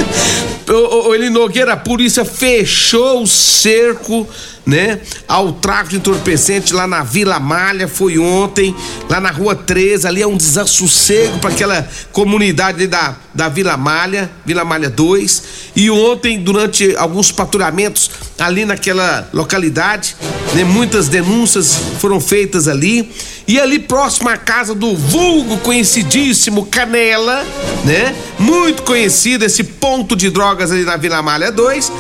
Ô, 0.70 0.74
ô, 0.74 1.08
ô, 1.08 1.16
Eli 1.16 1.30
Nogueira, 1.30 1.72
a 1.74 1.78
polícia 1.78 2.26
fechou 2.26 3.24
o 3.24 3.28
cerco, 3.28 4.28
né? 4.66 5.00
Ao 5.26 5.54
tráfico 5.54 5.92
de 5.92 5.96
entorpecente 5.96 6.74
lá 6.74 6.86
na 6.86 7.04
Vila 7.04 7.40
Malha, 7.40 7.88
foi 7.88 8.20
ontem, 8.20 8.76
lá 9.10 9.22
na 9.22 9.32
Rua 9.32 9.56
13, 9.56 10.06
ali 10.06 10.22
é 10.22 10.28
um 10.28 10.36
desassossego 10.36 11.40
para 11.40 11.52
aquela 11.52 11.88
comunidade 12.12 12.80
ali 12.80 12.88
da, 12.88 13.16
da 13.38 13.48
Vila 13.48 13.78
Malha, 13.78 14.32
Vila 14.44 14.66
Malha 14.66 14.90
2. 14.90 15.44
E 15.76 15.92
ontem, 15.92 16.40
durante 16.40 16.96
alguns 16.98 17.32
patrulhamentos 17.32 18.10
ali 18.40 18.66
naquela 18.66 19.30
localidade, 19.32 20.16
né? 20.56 20.64
Muitas 20.64 21.08
denúncias 21.08 21.78
foram 22.00 22.20
feitas 22.20 22.68
ali. 22.68 23.14
E 23.48 23.60
ali 23.60 23.78
próximo 23.78 24.28
à 24.28 24.38
casa 24.38 24.74
do 24.74 24.96
vulgo 24.96 25.58
conhecidíssimo 25.60 26.66
Canela, 26.66 27.46
né? 27.86 28.16
Muito 28.40 28.82
conhecido 28.82 29.46
esse 29.46 29.64
ponto 29.64 30.16
de 30.16 30.32
drogas 30.32 30.72
ali 30.72 30.84
na 30.84 30.98
Vila 30.98 31.22
Malha 31.22 31.52
2. 31.52 31.92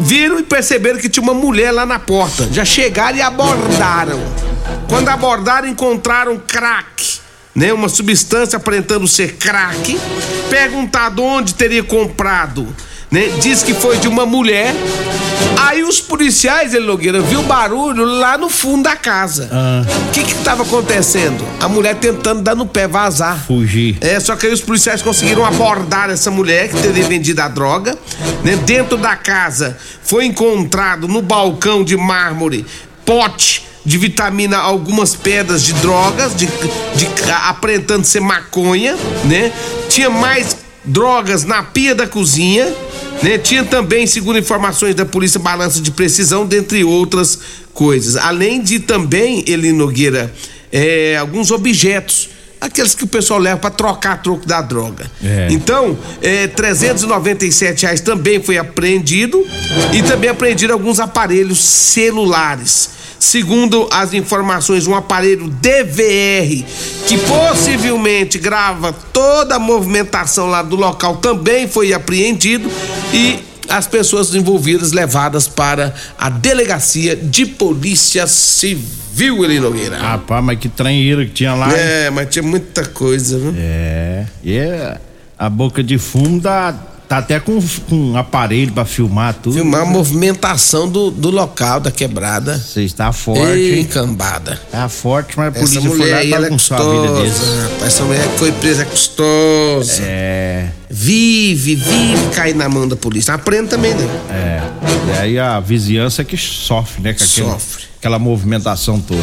Viram 0.00 0.38
e 0.38 0.42
perceberam 0.42 0.98
que 0.98 1.10
tinha 1.10 1.22
uma 1.22 1.34
mulher 1.34 1.72
lá 1.72 1.84
na 1.84 1.98
porta. 1.98 2.48
Já 2.50 2.64
chegaram 2.64 3.18
e 3.18 3.20
abordaram. 3.20 4.18
Quando 4.88 5.10
abordaram, 5.10 5.68
encontraram 5.68 6.38
crack, 6.38 7.20
né? 7.54 7.72
Uma 7.72 7.88
substância 7.88 8.56
aparentando 8.56 9.06
ser 9.06 9.36
crack. 9.36 9.98
Perguntado 10.48 11.22
onde 11.22 11.54
teria 11.54 11.82
comprado, 11.82 12.66
né? 13.10 13.28
Diz 13.40 13.62
que 13.62 13.74
foi 13.74 13.98
de 13.98 14.08
uma 14.08 14.26
mulher. 14.26 14.74
Aí 15.58 15.82
os 15.82 16.00
policiais, 16.00 16.74
ele 16.74 16.86
Nogueira, 16.86 17.20
viu 17.20 17.42
barulho 17.42 18.04
lá 18.04 18.38
no 18.38 18.48
fundo 18.48 18.84
da 18.84 18.96
casa. 18.96 19.50
O 20.08 20.10
que 20.10 20.24
que 20.24 20.34
tava 20.42 20.62
acontecendo? 20.62 21.44
A 21.60 21.68
mulher 21.68 21.96
tentando 21.96 22.42
dar 22.42 22.54
no 22.54 22.66
pé, 22.66 22.88
vazar. 22.88 23.44
Fugir. 23.46 23.98
É, 24.00 24.18
só 24.18 24.36
que 24.36 24.46
aí 24.46 24.52
os 24.52 24.60
policiais 24.60 25.02
conseguiram 25.02 25.44
abordar 25.44 26.10
essa 26.10 26.30
mulher 26.30 26.68
que 26.68 26.80
teria 26.80 27.04
vendido 27.04 27.40
a 27.42 27.48
droga. 27.48 27.96
Né? 28.44 28.56
Dentro 28.64 28.96
da 28.96 29.16
casa 29.16 29.76
foi 30.02 30.24
encontrado 30.24 31.06
no 31.06 31.20
balcão 31.20 31.84
de 31.84 31.96
mármore 31.96 32.64
pote 33.04 33.69
de 33.84 33.98
vitamina, 33.98 34.58
algumas 34.58 35.14
pedras 35.14 35.62
de 35.62 35.72
drogas, 35.74 36.34
de, 36.36 36.46
de 36.46 37.08
aparentando 37.32 38.06
ser 38.06 38.20
maconha, 38.20 38.96
né? 39.24 39.52
Tinha 39.88 40.10
mais 40.10 40.56
drogas 40.84 41.44
na 41.44 41.62
pia 41.62 41.94
da 41.94 42.06
cozinha, 42.06 42.66
né? 43.22 43.38
Tinha 43.38 43.64
também, 43.64 44.06
segundo 44.06 44.38
informações 44.38 44.94
da 44.94 45.04
polícia, 45.04 45.40
balança 45.40 45.80
de 45.80 45.90
precisão, 45.90 46.46
dentre 46.46 46.84
outras 46.84 47.38
coisas. 47.72 48.16
Além 48.16 48.62
de 48.62 48.80
também, 48.80 49.44
Eli 49.46 49.72
Nogueira, 49.72 50.32
é, 50.72 51.16
alguns 51.16 51.50
objetos 51.50 52.28
aqueles 52.60 52.94
que 52.94 53.04
o 53.04 53.06
pessoal 53.06 53.40
leva 53.40 53.56
para 53.56 53.70
trocar 53.70 54.22
troco 54.22 54.46
da 54.46 54.60
droga. 54.60 55.10
É. 55.24 55.48
Então, 55.50 55.96
é, 56.20 56.46
397 56.46 57.84
reais 57.84 58.00
também 58.00 58.42
foi 58.42 58.58
apreendido 58.58 59.44
e 59.92 60.02
também 60.02 60.28
apreendido 60.28 60.72
alguns 60.72 61.00
aparelhos 61.00 61.58
celulares. 61.58 62.99
Segundo 63.20 63.86
as 63.92 64.14
informações, 64.14 64.86
um 64.86 64.94
aparelho 64.94 65.48
DVR 65.48 66.64
que 67.06 67.18
possivelmente 67.18 68.38
grava 68.38 68.94
toda 69.12 69.56
a 69.56 69.58
movimentação 69.58 70.46
lá 70.46 70.62
do 70.62 70.74
local 70.74 71.16
também 71.18 71.68
foi 71.68 71.92
apreendido 71.92 72.70
e 73.12 73.38
as 73.68 73.86
pessoas 73.86 74.34
envolvidas 74.34 74.92
levadas 74.92 75.46
para 75.46 75.94
a 76.18 76.30
delegacia 76.30 77.14
de 77.14 77.44
polícia 77.44 78.26
civil, 78.26 79.44
Eli 79.44 79.60
Nogueira. 79.60 79.98
Rapaz, 79.98 80.42
mas 80.42 80.58
que 80.58 80.68
tranheira 80.68 81.24
que 81.24 81.30
tinha 81.30 81.54
lá. 81.54 81.68
hein? 81.68 81.76
É, 81.78 82.10
mas 82.10 82.28
tinha 82.30 82.42
muita 82.42 82.86
coisa, 82.86 83.38
viu? 83.38 83.54
É. 83.56 84.26
E 84.42 84.56
é, 84.56 84.98
a 85.38 85.48
boca 85.48 85.84
de 85.84 85.98
fumo 85.98 86.40
dá, 86.40 86.74
tá 87.10 87.18
até 87.18 87.40
com, 87.40 87.60
com 87.88 87.96
um 88.12 88.16
aparelho 88.16 88.70
pra 88.70 88.84
filmar 88.84 89.34
tudo. 89.34 89.54
Filmar 89.56 89.80
a 89.80 89.84
movimentação 89.84 90.88
do, 90.88 91.10
do 91.10 91.28
local 91.28 91.80
da 91.80 91.90
quebrada. 91.90 92.56
Você 92.56 92.84
está 92.84 93.10
forte, 93.12 93.42
Ei, 93.50 93.80
hein? 93.80 93.84
cambada. 93.84 94.60
Tá 94.70 94.88
forte, 94.88 95.36
mas 95.36 95.48
a 95.48 95.50
polícia 95.50 95.80
foi 95.80 95.90
mulher 95.90 96.12
lá 96.12 96.18
aí, 96.20 96.32
ela 96.32 96.46
é 96.46 96.50
custosa. 96.50 97.08
rapaz. 97.08 97.82
Essa 97.84 98.04
mulher 98.04 98.28
que 98.28 98.38
foi 98.38 98.52
presa 98.52 98.82
é 98.82 98.84
custosa. 98.84 100.02
É, 100.04 100.68
Vive, 100.88 101.74
vive 101.74 102.28
cair 102.32 102.54
na 102.54 102.68
mão 102.68 102.86
da 102.86 102.94
polícia. 102.94 103.34
Aprende 103.34 103.70
também, 103.70 103.92
né? 103.92 104.08
é. 104.30 104.62
E 105.08 105.18
aí 105.18 105.38
a 105.40 105.58
vizinhança 105.58 106.22
é 106.22 106.24
que 106.24 106.36
sofre, 106.36 107.02
né? 107.02 107.12
Com 107.12 107.24
Sofre. 107.24 107.86
aquela 107.98 108.20
movimentação 108.20 109.00
toda. 109.00 109.20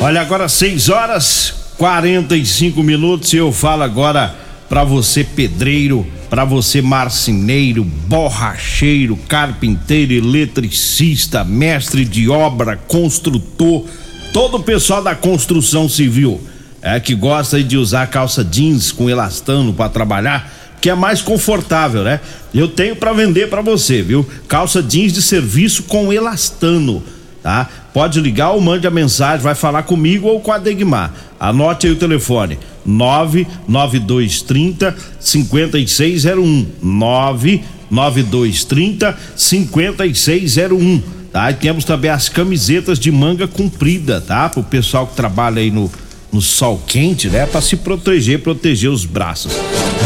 Olha, 0.00 0.22
agora 0.22 0.48
6 0.48 0.88
horas 0.88 1.54
45 1.76 2.82
minutos 2.82 3.34
e 3.34 3.36
eu 3.36 3.52
falo 3.52 3.82
agora 3.82 4.34
pra 4.66 4.82
você 4.82 5.22
pedreiro, 5.24 6.06
pra 6.28 6.44
você 6.44 6.82
marceneiro, 6.82 7.84
borracheiro, 7.84 9.16
carpinteiro, 9.28 10.12
eletricista, 10.12 11.44
mestre 11.44 12.04
de 12.04 12.28
obra, 12.28 12.76
construtor, 12.76 13.84
todo 14.32 14.58
o 14.58 14.62
pessoal 14.62 15.02
da 15.02 15.14
construção 15.14 15.88
civil 15.88 16.40
é 16.80 17.00
que 17.00 17.14
gosta 17.14 17.62
de 17.62 17.76
usar 17.76 18.06
calça 18.06 18.44
jeans 18.44 18.92
com 18.92 19.10
elastano 19.10 19.72
pra 19.72 19.88
trabalhar, 19.88 20.52
que 20.80 20.88
é 20.88 20.94
mais 20.94 21.20
confortável, 21.20 22.04
né? 22.04 22.20
Eu 22.54 22.68
tenho 22.68 22.94
pra 22.94 23.12
vender 23.12 23.48
pra 23.48 23.60
você, 23.60 24.00
viu? 24.00 24.28
Calça 24.46 24.82
jeans 24.82 25.12
de 25.12 25.20
serviço 25.20 25.84
com 25.84 26.12
elastano 26.12 27.02
tá? 27.48 27.66
Pode 27.94 28.20
ligar 28.20 28.50
ou 28.50 28.60
mande 28.60 28.86
a 28.86 28.90
mensagem, 28.90 29.42
vai 29.42 29.54
falar 29.54 29.84
comigo 29.84 30.28
ou 30.28 30.38
com 30.38 30.52
a 30.52 30.58
Degmar. 30.58 31.14
Anote 31.40 31.86
aí 31.86 31.92
o 31.94 31.96
telefone: 31.96 32.58
99230 32.84 34.94
5601. 35.18 36.66
99230 36.82 39.16
5601. 39.34 41.02
Tá? 41.32 41.50
E 41.50 41.54
temos 41.54 41.86
também 41.86 42.10
as 42.10 42.28
camisetas 42.28 42.98
de 42.98 43.10
manga 43.10 43.48
comprida, 43.48 44.20
tá? 44.20 44.50
Pro 44.50 44.62
pessoal 44.62 45.06
que 45.06 45.16
trabalha 45.16 45.62
aí 45.62 45.70
no, 45.70 45.90
no 46.30 46.42
sol 46.42 46.82
quente, 46.86 47.30
né? 47.30 47.46
Pra 47.46 47.62
se 47.62 47.76
proteger, 47.76 48.40
proteger 48.40 48.90
os 48.90 49.06
braços. 49.06 49.54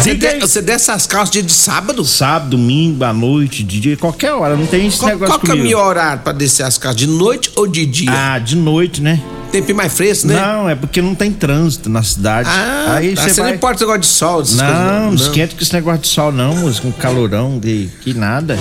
Você, 0.02 0.14
de, 0.14 0.40
você 0.40 0.60
desce 0.60 0.90
essas 0.90 1.06
calças 1.06 1.30
dia 1.30 1.42
de 1.44 1.52
sábado? 1.52 2.04
Sábado, 2.04 2.50
domingo, 2.50 3.04
à 3.04 3.12
noite, 3.12 3.62
de 3.62 3.78
dia, 3.78 3.96
qualquer 3.96 4.32
hora, 4.32 4.56
não 4.56 4.66
tem 4.66 4.88
esse 4.88 4.98
Qual, 4.98 5.10
negócio 5.10 5.34
qual 5.34 5.40
que 5.40 5.46
é 5.46 5.54
o 5.54 5.56
comigo. 5.56 5.64
melhor 5.64 5.86
horário 5.86 6.22
pra 6.22 6.32
descer 6.32 6.64
as 6.64 6.76
calças? 6.76 6.96
De 6.98 7.06
noite 7.06 7.52
ou 7.54 7.68
de 7.68 7.86
dia? 7.86 8.10
Ah, 8.10 8.38
de 8.38 8.56
noite, 8.56 9.00
né? 9.00 9.20
Tempinho 9.52 9.76
mais 9.76 9.92
fresco, 9.92 10.26
né? 10.26 10.34
Não, 10.34 10.68
é 10.68 10.74
porque 10.74 11.00
não 11.00 11.14
tem 11.14 11.30
trânsito 11.30 11.88
na 11.88 12.02
cidade. 12.02 12.48
Ah, 12.50 12.94
aí 12.96 13.14
tá. 13.14 13.28
você 13.28 13.40
vai... 13.40 13.50
não 13.50 13.56
importa 13.56 13.76
esse 13.76 13.84
negócio 13.84 14.00
de 14.00 14.06
sol, 14.06 14.38
Não, 14.38 14.44
coisas, 14.44 14.56
não 14.56 15.14
esquenta 15.14 15.54
com 15.54 15.62
esse 15.62 15.72
negócio 15.74 16.00
de 16.00 16.08
sol 16.08 16.32
não, 16.32 16.56
moço, 16.56 16.82
com 16.82 16.90
calorão, 16.90 17.58
de 17.60 17.88
que 18.00 18.12
nada. 18.12 18.58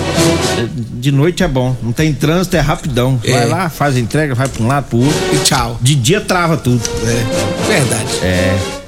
De 0.92 1.10
noite 1.10 1.42
é 1.42 1.48
bom, 1.48 1.74
não 1.82 1.92
tem 1.92 2.12
trânsito, 2.12 2.56
é 2.56 2.60
rapidão. 2.60 3.18
É. 3.24 3.32
Vai 3.32 3.48
lá, 3.48 3.68
faz 3.68 3.96
a 3.96 3.98
entrega, 3.98 4.34
vai 4.34 4.46
pra 4.46 4.62
um 4.62 4.66
lado, 4.68 4.84
pro 4.84 4.98
outro. 4.98 5.34
E 5.34 5.38
tchau. 5.38 5.78
De 5.80 5.94
dia 5.94 6.20
trava 6.20 6.56
tudo. 6.56 6.82
É, 7.04 7.66
verdade. 7.66 8.18
É. 8.22 8.81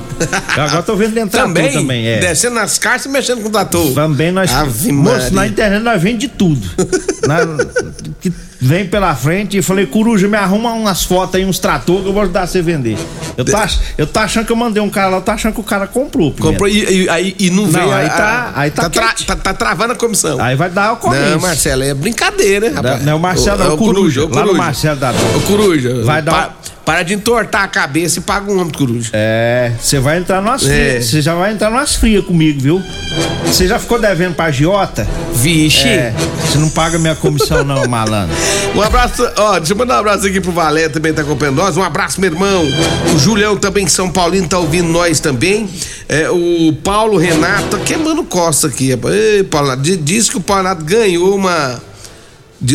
Eu 0.58 0.64
agora 0.64 0.82
tô 0.84 0.96
vendendo 0.96 1.30
trator 1.30 1.48
também, 1.54 1.72
também 1.72 2.08
é. 2.08 2.20
Descendo 2.20 2.56
nas 2.56 2.80
caixas 2.80 3.06
e 3.06 3.10
mexendo 3.10 3.42
com 3.42 3.50
o 3.50 3.52
trator. 3.52 3.94
Também 3.94 4.32
nós. 4.32 4.52
Ave 4.52 4.92
moço, 4.92 5.34
na 5.34 5.46
internet 5.48 5.84
nós 5.84 6.02
vende 6.02 6.20
de 6.20 6.28
tudo. 6.30 6.68
Na- 7.28 7.46
que 8.20 8.32
vem 8.60 8.88
pela 8.88 9.14
frente 9.14 9.58
e 9.58 9.62
falei, 9.62 9.86
Coruja, 9.86 10.28
me 10.28 10.38
arruma 10.38 10.72
umas 10.74 11.04
fotos 11.04 11.36
aí, 11.36 11.46
uns 11.46 11.60
trator 11.60 12.02
que 12.02 12.08
eu 12.08 12.14
vou 12.14 12.24
ajudar 12.24 12.48
você 12.48 12.60
a 12.60 12.62
vender. 12.64 12.98
Eu 13.38 13.46
tô, 13.46 13.56
ach- 13.58 13.80
eu 13.98 14.08
tô 14.08 14.20
achando 14.20 14.46
que 14.46 14.52
eu 14.52 14.56
mandei 14.56 14.82
um 14.82 14.90
cara 14.90 15.10
lá, 15.10 15.18
eu 15.18 15.22
tô 15.22 15.32
achando 15.32 15.54
que 15.54 15.60
o 15.60 15.64
cara 15.64 15.86
comprou. 15.86 16.32
Comprou 16.32 16.68
e, 16.68 17.04
e- 17.04 17.10
aí, 17.10 17.36
e 17.38 17.50
não 17.52 17.64
Não, 17.64 17.72
veio. 17.72 17.92
aí 17.92 18.08
a- 18.08 18.10
tá- 18.10 18.52
aí 18.56 18.72
tá 18.72 18.90
tra- 18.90 19.08
quente. 19.10 19.26
tá- 19.28 19.36
tá 19.36 19.54
travando 19.54 19.94
a 19.94 19.96
comissão. 19.96 20.25
Aí 20.40 20.56
vai 20.56 20.70
dar 20.70 20.94
o 20.94 20.98
começo. 20.98 21.32
Não, 21.32 21.40
Marcelo, 21.42 21.84
é 21.84 21.94
brincadeira, 21.94 22.72
rapaz. 22.74 23.04
Não, 23.04 23.12
é 23.14 23.16
o 23.16 23.20
Marcelo, 23.20 23.60
não, 23.60 23.72
é 23.72 23.74
o 23.74 23.78
Coruja. 23.78 24.26
o 24.26 24.30
Lá 24.34 24.46
no 24.46 24.54
Marcelo 24.56 25.00
da. 25.00 25.12
O 25.12 25.42
Coruja. 25.48 26.04
Vai 26.04 26.22
dar 26.22 26.32
Pa- 26.32 26.54
Para 26.86 27.02
de 27.02 27.16
entortar 27.16 27.64
a 27.64 27.68
cabeça 27.68 28.20
e 28.20 28.22
paga 28.22 28.52
um 28.52 28.60
homem 28.60 28.72
Coruja. 28.72 29.10
É, 29.12 29.72
você 29.80 30.00
vai 30.00 30.20
entrar 30.20 30.40
É. 30.64 30.68
frias. 30.68 31.06
Você 31.08 31.22
já 31.22 31.34
vai 31.34 31.52
entrar 31.52 31.72
numas 31.72 31.96
frias 31.96 32.24
comigo, 32.24 32.62
viu? 32.62 32.84
Você 33.46 33.68
já 33.68 33.80
ficou 33.80 34.00
devendo 34.00 34.36
pra 34.36 34.46
agiota? 34.46 35.08
Vixe. 35.34 35.88
É, 35.88 36.14
você 36.46 36.60
não 36.60 36.70
paga 36.70 37.00
minha 37.00 37.16
comissão, 37.16 37.64
não, 37.64 37.86
malandro. 37.90 38.36
Um 38.76 38.82
abraço, 38.82 39.28
ó, 39.36 39.58
deixa 39.58 39.74
eu 39.74 39.78
mandar 39.78 39.96
um 39.96 40.00
abraço 40.00 40.28
aqui 40.28 40.40
pro 40.40 40.52
Valé, 40.52 40.88
também 40.88 41.12
tá 41.12 41.24
acompanhando 41.24 41.56
nós. 41.56 41.76
Um 41.76 41.84
abraço, 41.84 42.22
meu 42.22 42.32
irmão. 42.32 42.64
O 43.16 43.18
Julião 43.18 43.58
também, 43.58 43.88
São 43.88 44.10
Paulino, 44.12 44.48
tá 44.48 44.60
ouvindo 44.60 44.88
nós 44.90 45.20
também. 45.20 45.68
É, 46.08 46.30
o 46.30 46.72
Paulo 46.84 47.18
Renato, 47.18 47.78
que 47.80 47.96
é 47.96 47.98
Mano 47.98 48.24
Costa 48.26 48.68
aqui. 48.68 48.92
Ei, 48.92 49.44
Paulo 49.44 49.76
diz 49.78 50.30
que 50.30 50.38
o 50.38 50.42
Paulo 50.42 50.62
Renato 50.64 50.86
ganhou 50.86 51.36
uma. 51.36 51.82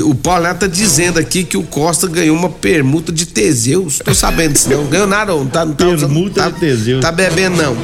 O 0.05 0.15
Paulo 0.15 0.45
tá 0.55 0.67
dizendo 0.67 1.19
aqui 1.19 1.43
que 1.45 1.57
o 1.57 1.63
Costa 1.63 2.07
ganhou 2.07 2.37
uma 2.37 2.49
permuta 2.51 3.11
de 3.11 3.27
Teseus. 3.27 3.99
Tô 4.05 4.15
sabendo 4.15 4.53
disso, 4.53 4.69
não. 4.71 4.85
Ganhou 4.87 5.07
nada, 5.07 5.33
não. 5.33 5.47
Tá, 5.47 5.65
não 5.65 5.75
tá 5.75 5.85
Permuta 5.87 6.43
tá- 6.43 6.51
de 6.51 6.61
Teseus. 6.61 7.01
Tá 7.01 7.11
bebendo, 7.11 7.57
não. 7.57 7.77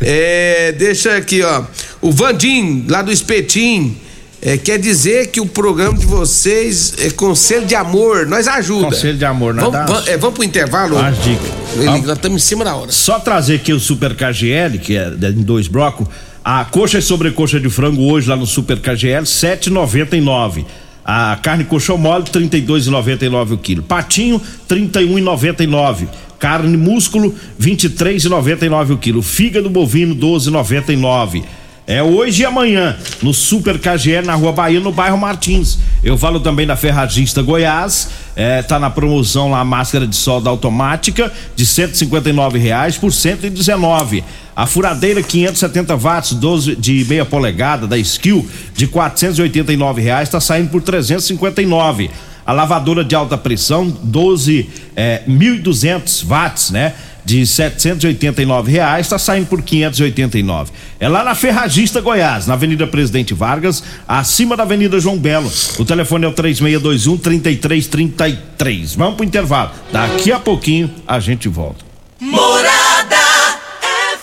É, 0.00 0.72
deixa 0.72 1.16
aqui, 1.16 1.42
ó. 1.42 1.62
O 2.00 2.10
Vandim, 2.10 2.86
lá 2.88 3.02
do 3.02 3.12
Espetim. 3.12 3.96
é, 4.40 4.56
quer 4.58 4.76
dizer 4.78 5.28
que 5.28 5.40
o 5.40 5.46
programa 5.46 5.96
de 5.96 6.04
vocês 6.04 6.94
é 6.98 7.10
Conselho 7.10 7.64
de 7.64 7.76
Amor, 7.76 8.26
nós 8.26 8.48
ajuda. 8.48 8.86
Conselho 8.86 9.16
de 9.16 9.24
amor, 9.24 9.54
nós 9.54 9.64
vamos, 9.66 9.78
dá 9.78 9.86
vamos, 9.86 10.08
é, 10.08 10.16
vamos 10.16 10.34
pro 10.34 10.42
intervalo? 10.44 10.98
As 10.98 11.16
dicas. 11.22 11.46
Ele- 11.76 11.84
Nós 11.84 12.08
estamos 12.08 12.42
em 12.42 12.44
cima 12.44 12.64
da 12.64 12.74
hora. 12.74 12.90
Só 12.90 13.20
trazer 13.20 13.54
aqui 13.56 13.72
o 13.72 13.78
Super 13.78 14.16
KGL, 14.16 14.78
que 14.78 14.96
é 14.96 15.08
em 15.28 15.42
dois 15.42 15.68
blocos. 15.68 16.08
A 16.44 16.64
coxa 16.64 16.98
e 16.98 17.02
sobrecoxa 17.02 17.60
de 17.60 17.70
frango 17.70 18.02
hoje 18.02 18.28
lá 18.28 18.34
no 18.36 18.46
Super 18.46 18.80
KGL, 18.80 19.24
7,99. 19.24 20.66
A 21.04 21.36
carne 21.42 21.64
coxão 21.64 21.98
mole, 21.98 22.24
32,99 22.24 23.52
o 23.52 23.58
quilo. 23.58 23.82
Patinho, 23.82 24.40
31,99. 24.68 26.08
Carne 26.38 26.76
músculo, 26.76 27.34
23,99 27.60 28.90
o 28.90 28.98
quilo. 28.98 29.22
Fígado 29.22 29.68
bovino, 29.68 30.14
12,99. 30.14 31.42
É 31.84 32.00
hoje 32.00 32.42
e 32.42 32.46
amanhã, 32.46 32.96
no 33.20 33.34
Super 33.34 33.76
KGL, 33.76 34.24
na 34.24 34.36
Rua 34.36 34.52
Bahia, 34.52 34.78
no 34.78 34.92
bairro 34.92 35.18
Martins. 35.18 35.80
Eu 36.02 36.16
falo 36.16 36.38
também 36.38 36.64
da 36.64 36.76
Ferragista 36.76 37.42
Goiás, 37.42 38.08
é, 38.36 38.62
tá 38.62 38.78
na 38.78 38.88
promoção 38.88 39.50
lá 39.50 39.58
a 39.58 39.64
máscara 39.64 40.06
de 40.06 40.14
solda 40.14 40.48
automática 40.48 41.32
de 41.56 41.66
159 41.66 42.56
reais 42.56 42.96
por 42.96 43.12
119. 43.12 44.22
A 44.54 44.64
furadeira 44.64 45.22
570 45.24 45.96
watts, 45.96 46.34
12 46.34 46.76
de 46.76 47.04
meia 47.08 47.24
polegada 47.24 47.84
da 47.84 47.98
Skill 47.98 48.48
de 48.76 48.86
489 48.86 50.00
reais 50.00 50.28
está 50.28 50.38
saindo 50.38 50.70
por 50.70 50.82
359. 50.82 52.10
A 52.46 52.52
lavadora 52.52 53.04
de 53.04 53.14
alta 53.14 53.36
pressão 53.36 53.88
12 54.02 54.68
é, 54.94 55.22
1.200 55.28 56.26
watts, 56.26 56.70
né? 56.70 56.94
De 57.24 57.46
789 57.46 58.72
reais 58.72 59.06
está 59.06 59.18
saindo 59.18 59.46
por 59.46 59.62
589. 59.62 60.72
É 60.98 61.08
lá 61.08 61.22
na 61.22 61.34
Ferragista 61.34 62.00
Goiás, 62.00 62.46
na 62.48 62.54
Avenida 62.54 62.86
Presidente 62.86 63.32
Vargas, 63.32 63.82
acima 64.08 64.56
da 64.56 64.64
Avenida 64.64 64.98
João 64.98 65.16
Belo. 65.16 65.50
O 65.78 65.84
telefone 65.84 66.24
é 66.24 66.28
o 66.28 66.32
3621 66.32 67.16
3333. 67.18 68.96
Vamos 68.96 69.14
pro 69.14 69.24
intervalo. 69.24 69.70
Daqui 69.92 70.32
a 70.32 70.40
pouquinho 70.40 70.92
a 71.06 71.20
gente 71.20 71.48
volta. 71.48 71.84
Morada 72.20 73.16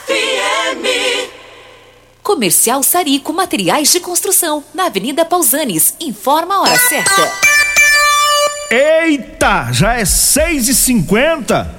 FM. 0.06 1.30
Comercial 2.22 2.84
Sarico 2.84 3.32
Materiais 3.32 3.92
de 3.94 4.02
Construção, 4.02 4.62
na 4.74 4.88
Avenida 4.88 5.24
Pausanes. 5.24 5.94
Informa 6.02 6.56
a 6.56 6.62
hora 6.62 6.78
certa. 6.78 7.32
Eita, 8.70 9.72
já 9.72 9.94
é 9.94 10.06
6 10.06 10.68
e 10.68 10.76
50 10.76 11.79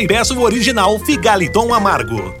e 0.01 0.07
peça 0.07 0.33
o 0.33 0.41
original 0.41 0.97
Figaliton 0.97 1.71
Amargo. 1.73 2.40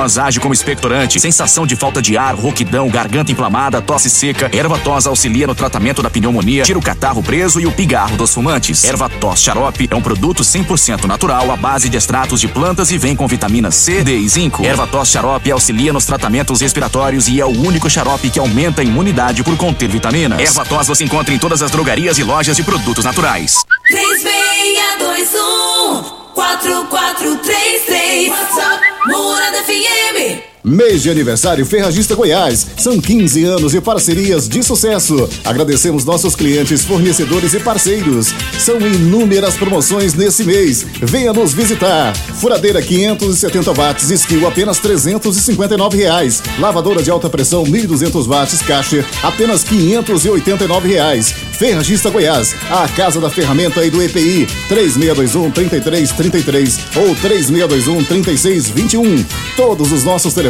tos 0.00 0.16
age 0.16 0.40
como 0.40 0.54
expectorante. 0.54 1.20
Sensação 1.20 1.66
de 1.66 1.76
falta 1.76 2.00
de 2.00 2.16
ar, 2.16 2.34
rouquidão, 2.34 2.88
garganta 2.88 3.30
inflamada, 3.30 3.82
tosse 3.82 4.08
seca. 4.08 4.48
Erva 4.52 4.78
tos 4.78 5.06
auxilia 5.06 5.46
no 5.46 5.54
tratamento 5.54 6.02
da 6.02 6.08
pneumonia, 6.08 6.62
tira 6.62 6.78
o 6.78 6.82
catarro 6.82 7.22
preso 7.22 7.60
e 7.60 7.66
o 7.66 7.72
pigarro 7.72 8.16
dos 8.16 8.32
fumantes. 8.32 8.82
Erva 8.84 9.10
tos 9.10 9.40
xarope 9.40 9.88
é 9.90 9.94
um 9.94 10.00
produto 10.00 10.42
100% 10.42 11.04
natural 11.04 11.50
à 11.50 11.56
base 11.56 11.90
de 11.90 11.98
extratos 11.98 12.40
de 12.40 12.48
plantas 12.48 12.90
e 12.90 12.96
vem 12.96 13.14
com 13.14 13.26
vitamina 13.26 13.70
C, 13.70 14.02
D 14.02 14.16
e 14.16 14.26
zinco. 14.28 14.64
Erva 14.64 14.86
tos 14.86 15.10
xarope 15.10 15.50
auxilia 15.50 15.92
nos 15.92 16.06
tratamentos 16.06 16.62
respiratórios 16.62 17.28
e 17.28 17.38
é 17.40 17.44
o 17.44 17.50
único 17.50 17.90
xarope 17.90 18.30
que 18.30 18.38
aumenta 18.38 18.80
a 18.80 18.84
imunidade 18.84 19.42
por 19.42 19.54
conter 19.56 19.90
vitaminas. 19.90 20.40
Erva 20.40 20.64
tos 20.64 20.86
você 20.86 21.04
encontra 21.04 21.34
em 21.34 21.38
todas 21.38 21.60
as 21.60 21.70
drogarias 21.70 22.16
e 22.16 22.22
lojas 22.22 22.56
de 22.56 22.62
produtos 22.62 23.04
naturais. 23.04 23.66
3621 23.86 26.20
4433 26.34 28.30
WhatsApp 28.30 28.89
Morada 29.06 29.62
FM 29.64 30.49
Mês 30.62 31.02
de 31.02 31.08
aniversário 31.08 31.64
Ferragista 31.64 32.14
Goiás. 32.14 32.66
São 32.76 33.00
15 33.00 33.44
anos 33.44 33.72
de 33.72 33.80
parcerias 33.80 34.46
de 34.46 34.62
sucesso. 34.62 35.26
Agradecemos 35.42 36.04
nossos 36.04 36.36
clientes, 36.36 36.84
fornecedores 36.84 37.54
e 37.54 37.60
parceiros. 37.60 38.34
São 38.58 38.78
inúmeras 38.78 39.56
promoções 39.56 40.12
nesse 40.12 40.44
mês. 40.44 40.84
Venha 41.00 41.32
nos 41.32 41.54
visitar. 41.54 42.14
Furadeira 42.14 42.82
570 42.82 43.72
watts, 43.72 44.10
skill 44.10 44.46
apenas 44.46 44.78
359 44.78 45.96
reais. 45.96 46.42
Lavadora 46.58 47.02
de 47.02 47.10
alta 47.10 47.30
pressão 47.30 47.64
1200 47.64 48.26
watts, 48.26 48.60
caixa 48.60 49.02
apenas 49.22 49.64
589 49.64 50.88
reais. 50.88 51.34
Ferragista 51.52 52.10
Goiás, 52.10 52.54
a 52.70 52.86
casa 52.88 53.20
da 53.20 53.30
ferramenta 53.30 53.84
e 53.84 53.90
do 53.90 54.02
EPI. 54.02 54.46
3621 54.68 55.50
3333 55.50 56.78
ou 56.96 57.14
3621 57.14 58.04
3621. 58.04 59.24
Todos 59.56 59.92
os 59.92 60.04
nossos 60.04 60.34
telefones 60.34 60.49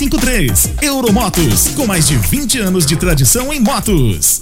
53. 0.00 0.70
Euromotos, 0.80 1.68
com 1.76 1.86
mais 1.86 2.08
de 2.08 2.16
20 2.16 2.58
anos 2.58 2.86
de 2.86 2.96
tradição 2.96 3.52
em 3.52 3.60
motos. 3.60 4.40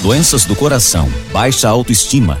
Doenças 0.00 0.46
do 0.46 0.56
coração, 0.56 1.12
baixa 1.30 1.68
autoestima, 1.68 2.40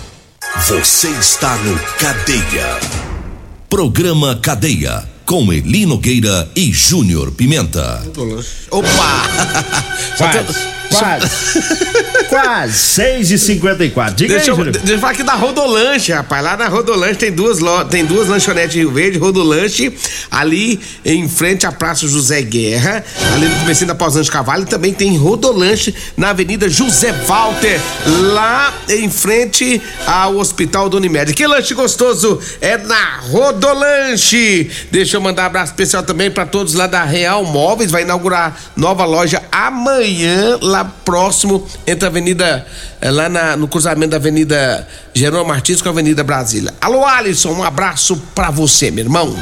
Você 0.67 1.09
está 1.09 1.55
no 1.57 1.75
Cadeia. 1.97 2.79
Programa 3.67 4.35
Cadeia. 4.35 5.09
Com 5.25 5.51
Eli 5.51 5.87
Nogueira 5.87 6.49
e 6.55 6.71
Júnior 6.71 7.31
Pimenta. 7.31 8.03
Opa! 8.69 8.87
Quase, 10.17 10.80
quase, 10.97 12.25
quase, 12.29 12.73
6 12.73 13.31
e 13.31 13.37
54 13.37 14.15
Diga 14.15 14.35
deixa, 14.35 14.51
aí, 14.51 14.59
eu, 14.59 14.71
deixa 14.71 14.93
eu 14.93 14.99
falar 14.99 15.11
aqui 15.13 15.23
da 15.23 15.33
Rodolanche, 15.33 16.11
rapaz. 16.11 16.43
Lá 16.43 16.57
na 16.57 16.67
Rodolanche 16.67 17.15
tem 17.15 17.31
duas, 17.31 17.59
tem 17.89 18.05
duas 18.05 18.27
lanchonetes 18.27 18.75
Rio 18.75 18.91
Verde, 18.91 19.17
Rodolanche, 19.17 19.93
ali 20.29 20.79
em 21.05 21.27
frente 21.27 21.65
à 21.65 21.71
Praça 21.71 22.07
José 22.07 22.41
Guerra, 22.41 23.03
ali 23.33 23.47
no 23.47 23.55
comecinho 23.61 23.87
da 23.87 23.95
Pausante 23.95 24.29
Cavalho, 24.29 24.63
e 24.63 24.65
também 24.65 24.93
tem 24.93 25.17
Rodolanche 25.17 25.93
na 26.15 26.29
Avenida 26.29 26.69
José 26.69 27.11
Walter, 27.11 27.79
lá 28.33 28.73
em 28.89 29.09
frente 29.09 29.81
ao 30.05 30.37
Hospital 30.37 30.89
do 30.89 30.97
Unimed. 30.97 31.33
Que 31.33 31.47
lanche 31.47 31.73
gostoso 31.73 32.39
é 32.59 32.77
na 32.77 33.17
Rodolanche. 33.29 34.69
Deixa 34.91 35.17
eu 35.17 35.21
mandar 35.21 35.43
um 35.43 35.45
abraço 35.47 35.71
especial 35.71 36.03
também 36.03 36.29
para 36.29 36.45
todos 36.45 36.73
lá 36.73 36.87
da 36.87 37.03
Real 37.03 37.43
Móveis, 37.45 37.91
vai 37.91 38.03
inaugurar 38.03 38.57
nova 38.75 39.05
loja 39.05 39.41
amanhã, 39.51 40.57
lá 40.61 40.80
próximo 40.85 41.65
entre 41.85 42.05
a 42.05 42.07
Avenida, 42.09 42.65
eh, 43.01 43.11
lá 43.11 43.27
na- 43.29 43.55
no 43.57 43.67
cruzamento 43.67 44.11
da 44.11 44.17
Avenida 44.17 44.87
Jerônimo 45.13 45.49
Martins 45.49 45.81
com 45.81 45.89
a 45.89 45.91
Avenida 45.91 46.23
Brasília. 46.23 46.73
Alô, 46.81 47.05
Alisson, 47.05 47.51
um 47.51 47.63
abraço 47.63 48.15
pra 48.35 48.49
você, 48.51 48.91
meu 48.91 49.03
irmão. 49.05 49.35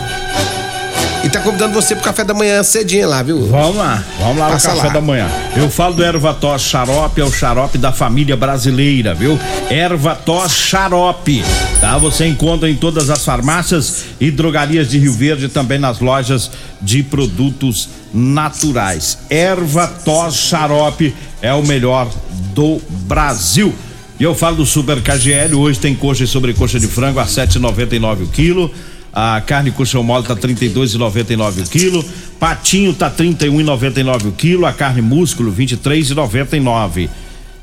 E 1.24 1.30
tá 1.30 1.42
convidando 1.42 1.74
você 1.74 1.96
pro 1.96 2.04
café 2.06 2.24
da 2.24 2.34
manhã 2.34 2.64
cedinho 2.64 3.10
lá, 3.10 3.22
viu? 3.22 3.46
Vamos 3.48 3.76
lá, 3.76 4.04
vamos 4.20 4.38
lá 4.38 4.50
Passa 4.52 4.70
no 4.70 4.76
café 4.76 4.88
lá. 4.88 4.94
da 4.94 5.02
manhã. 5.02 5.28
Eu 5.56 5.70
falo 5.70 5.96
do 5.96 6.04
erva 6.04 6.34
tos 6.34 6.62
xarope, 6.62 7.20
é 7.20 7.26
o 7.26 7.32
xarope 7.32 7.78
da 7.78 7.92
família 7.92 8.38
brasileira, 8.38 9.14
viu? 9.14 9.38
Erva 9.70 10.16
tos 10.16 10.54
xarope, 10.54 11.44
tá? 11.82 11.98
Você 11.98 12.26
encontra 12.26 12.70
em 12.70 12.76
todas 12.76 13.10
as 13.10 13.26
farmácias 13.26 14.06
e 14.20 14.32
drogarias 14.32 14.90
de 14.90 14.98
Rio 14.98 15.12
Verde 15.14 15.46
e 15.46 15.50
também 15.50 15.78
nas 15.78 16.00
lojas 16.00 16.50
de 16.82 17.04
produtos 17.04 17.90
naturais. 18.14 19.18
Erva 19.30 19.88
tos 19.88 20.36
xarope 20.36 21.14
é 21.42 21.54
o 21.54 21.62
melhor 21.64 22.08
do 22.56 22.82
Brasil. 23.08 23.76
E 24.18 24.24
eu 24.24 24.34
falo 24.36 24.58
do 24.58 24.66
Super 24.66 25.02
KGL, 25.02 25.54
hoje 25.56 25.80
tem 25.80 25.96
coxa 25.96 26.24
e 26.24 26.28
sobrecoxa 26.28 26.80
de 26.80 26.88
frango 26.88 27.20
a 27.20 27.26
7,99 27.26 28.24
o 28.24 28.28
quilo. 28.28 28.72
A 29.14 29.42
carne 29.42 29.72
coxão 29.72 30.04
mole 30.04 30.26
tá 30.26 30.36
32,99 30.36 31.66
o 31.66 31.70
quilo. 31.70 32.06
Patinho 32.40 32.94
tá 32.94 33.10
31,99 33.10 34.28
o 34.28 34.32
quilo. 34.32 34.66
A 34.66 34.74
carne 34.74 35.02
músculo 35.02 35.52
23,99. 35.52 37.10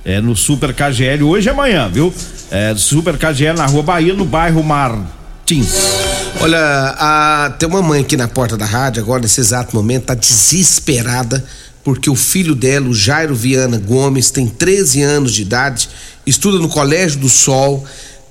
É 0.04 0.20
no 0.20 0.36
Super 0.36 0.72
KGL 0.72 1.22
hoje 1.24 1.48
e 1.48 1.50
amanhã, 1.50 1.88
viu? 1.88 2.12
É 2.50 2.74
Super 2.76 3.16
KGL 3.18 3.56
na 3.58 3.66
Rua 3.66 3.82
Bahia, 3.82 4.14
no 4.14 4.24
bairro 4.24 4.62
Martins. 4.62 5.74
Olha, 6.40 6.58
a- 6.98 7.54
tem 7.58 7.68
uma 7.68 7.82
mãe 7.82 8.02
aqui 8.02 8.16
na 8.16 8.28
porta 8.28 8.56
da 8.56 8.64
rádio, 8.66 9.02
agora 9.02 9.22
nesse 9.22 9.40
exato 9.40 9.74
momento, 9.74 10.04
tá 10.04 10.14
desesperada 10.14 11.44
porque 11.82 12.10
o 12.10 12.14
filho 12.16 12.54
dela, 12.54 12.88
o 12.88 12.94
Jairo 12.94 13.34
Viana 13.34 13.78
Gomes, 13.78 14.30
tem 14.30 14.46
13 14.48 15.02
anos 15.02 15.32
de 15.32 15.42
idade, 15.42 15.88
estuda 16.26 16.58
no 16.58 16.68
Colégio 16.68 17.18
do 17.20 17.28
Sol, 17.28 17.84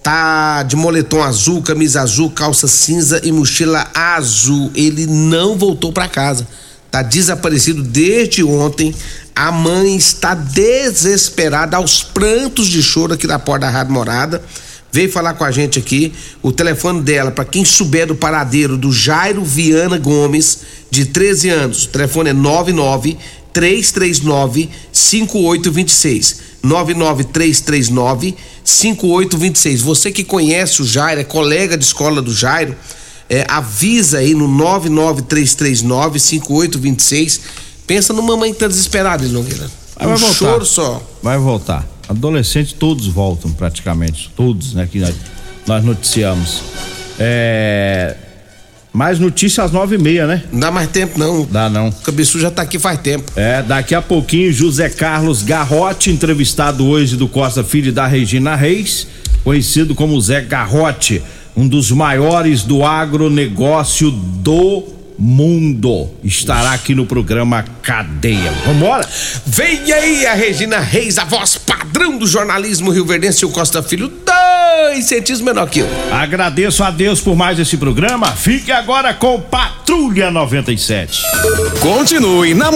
tá 0.06 0.62
de 0.62 0.76
moletom 0.76 1.24
azul, 1.24 1.64
camisa 1.64 2.00
azul, 2.00 2.30
calça 2.30 2.68
cinza 2.68 3.20
e 3.24 3.32
mochila 3.32 3.88
azul. 3.92 4.70
Ele 4.76 5.08
não 5.08 5.58
voltou 5.58 5.92
para 5.92 6.08
casa. 6.08 6.48
Tá 6.92 7.02
desaparecido 7.02 7.82
desde 7.82 8.44
ontem. 8.44 8.94
A 9.36 9.52
mãe 9.52 9.96
está 9.96 10.36
desesperada 10.36 11.78
aos 11.78 12.04
prantos 12.04 12.68
de 12.68 12.84
choro 12.84 13.16
aqui 13.16 13.26
na 13.26 13.40
porta 13.40 13.66
da 13.66 13.72
Rádio 13.72 13.94
Morada 13.94 14.44
veio 14.92 15.12
falar 15.12 15.34
com 15.34 15.44
a 15.44 15.52
gente 15.52 15.80
aqui. 15.80 16.14
O 16.42 16.54
telefone 16.54 17.02
dela, 17.02 17.32
para 17.32 17.44
quem 17.44 17.66
souber 17.66 18.08
do 18.08 18.16
paradeiro 18.16 18.78
do 18.78 18.94
Jairo 18.94 19.44
Viana 19.44 19.98
Gomes, 19.98 20.60
de 20.90 21.06
13 21.06 21.50
anos. 21.50 21.84
O 21.84 21.90
telefone 21.90 22.30
é 22.30 22.34
99 22.34 23.18
339 23.52 24.70
5826. 24.94 26.40
99339 26.66 28.36
5826. 28.64 29.82
Você 29.82 30.12
que 30.12 30.24
conhece 30.24 30.82
o 30.82 30.86
Jairo, 30.86 31.22
é 31.22 31.24
colega 31.24 31.78
de 31.78 31.86
escola 31.86 32.22
do 32.22 32.34
Jairo, 32.34 32.76
é, 33.30 33.46
avisa 33.48 34.20
aí 34.20 34.34
no 34.34 34.48
99339 34.48 36.20
5826. 36.20 37.42
Pensa 37.88 38.14
numa 38.14 38.36
mãe 38.36 38.54
que 38.54 38.60
tá 38.60 38.68
desesperada, 38.68 39.26
Nogueira. 39.28 39.70
Aí 39.96 40.08
um 40.08 40.10
vai 40.10 40.18
voltar. 40.18 40.34
choro 40.36 40.66
só. 40.66 41.02
Vai 41.22 41.38
voltar. 41.38 41.88
Adolescentes 42.10 42.74
todos 42.74 43.08
voltam 43.08 43.52
praticamente, 43.52 44.32
todos, 44.36 44.74
né? 44.74 44.88
Que 44.92 45.00
nós, 45.00 45.16
nós 45.66 45.84
noticiamos. 45.84 46.62
É. 47.20 48.18
Mais 48.96 49.20
notícia 49.20 49.62
às 49.62 49.74
nove 49.74 49.96
e 49.96 49.98
meia, 49.98 50.26
né? 50.26 50.44
Não 50.54 50.60
dá 50.62 50.72
mais 50.72 50.90
tempo, 50.90 51.20
não. 51.20 51.46
Dá 51.46 51.70
não. 51.70 51.90
O 51.90 51.92
Cabeçu 51.92 52.40
já 52.40 52.50
tá 52.50 52.62
aqui 52.62 52.80
faz 52.80 52.98
tempo. 52.98 53.30
É, 53.36 53.62
daqui 53.62 53.94
a 53.94 54.02
pouquinho, 54.02 54.54
José 54.54 54.88
Carlos 54.88 55.44
Garrote, 55.44 56.10
entrevistado 56.10 56.88
hoje 56.88 57.18
do 57.18 57.28
Costa 57.28 57.62
Filho 57.62 57.92
da 57.92 58.08
Regina 58.08 58.56
Reis, 58.56 59.06
conhecido 59.44 59.94
como 59.94 60.20
Zé 60.22 60.40
Garrote, 60.40 61.22
um 61.58 61.68
dos 61.68 61.92
maiores 61.92 62.64
do 62.64 62.86
agronegócio 62.86 64.10
do 64.12 64.95
mundo 65.18 66.10
estará 66.24 66.72
aqui 66.74 66.96
no 66.96 67.06
programa 67.06 67.64
Cadeia. 67.82 68.52
Vambora? 68.66 69.08
Vem 69.46 69.92
aí 69.92 70.26
a 70.26 70.34
Regina 70.34 70.80
Reis, 70.80 71.18
a 71.18 71.26
voz 71.26 71.58
padrão 71.58 72.18
do 72.18 72.26
jornalismo 72.26 72.92
rio-verdense, 72.92 73.46
o 73.46 73.50
Costa 73.50 73.84
Filho, 73.84 74.08
dois 74.08 75.06
centímetros 75.06 75.42
menor 75.42 75.70
que 75.70 75.80
eu. 75.80 75.90
Agradeço 76.12 76.84
a 76.84 76.90
Deus 76.90 77.20
por 77.20 77.36
mais 77.36 77.60
esse 77.60 77.78
programa. 77.78 78.32
Fique 78.32 78.72
agora 78.72 79.14
com 79.14 79.40
Patrulha 79.42 80.32
97. 80.32 81.22
Continue 81.82 82.54
na 82.54 82.64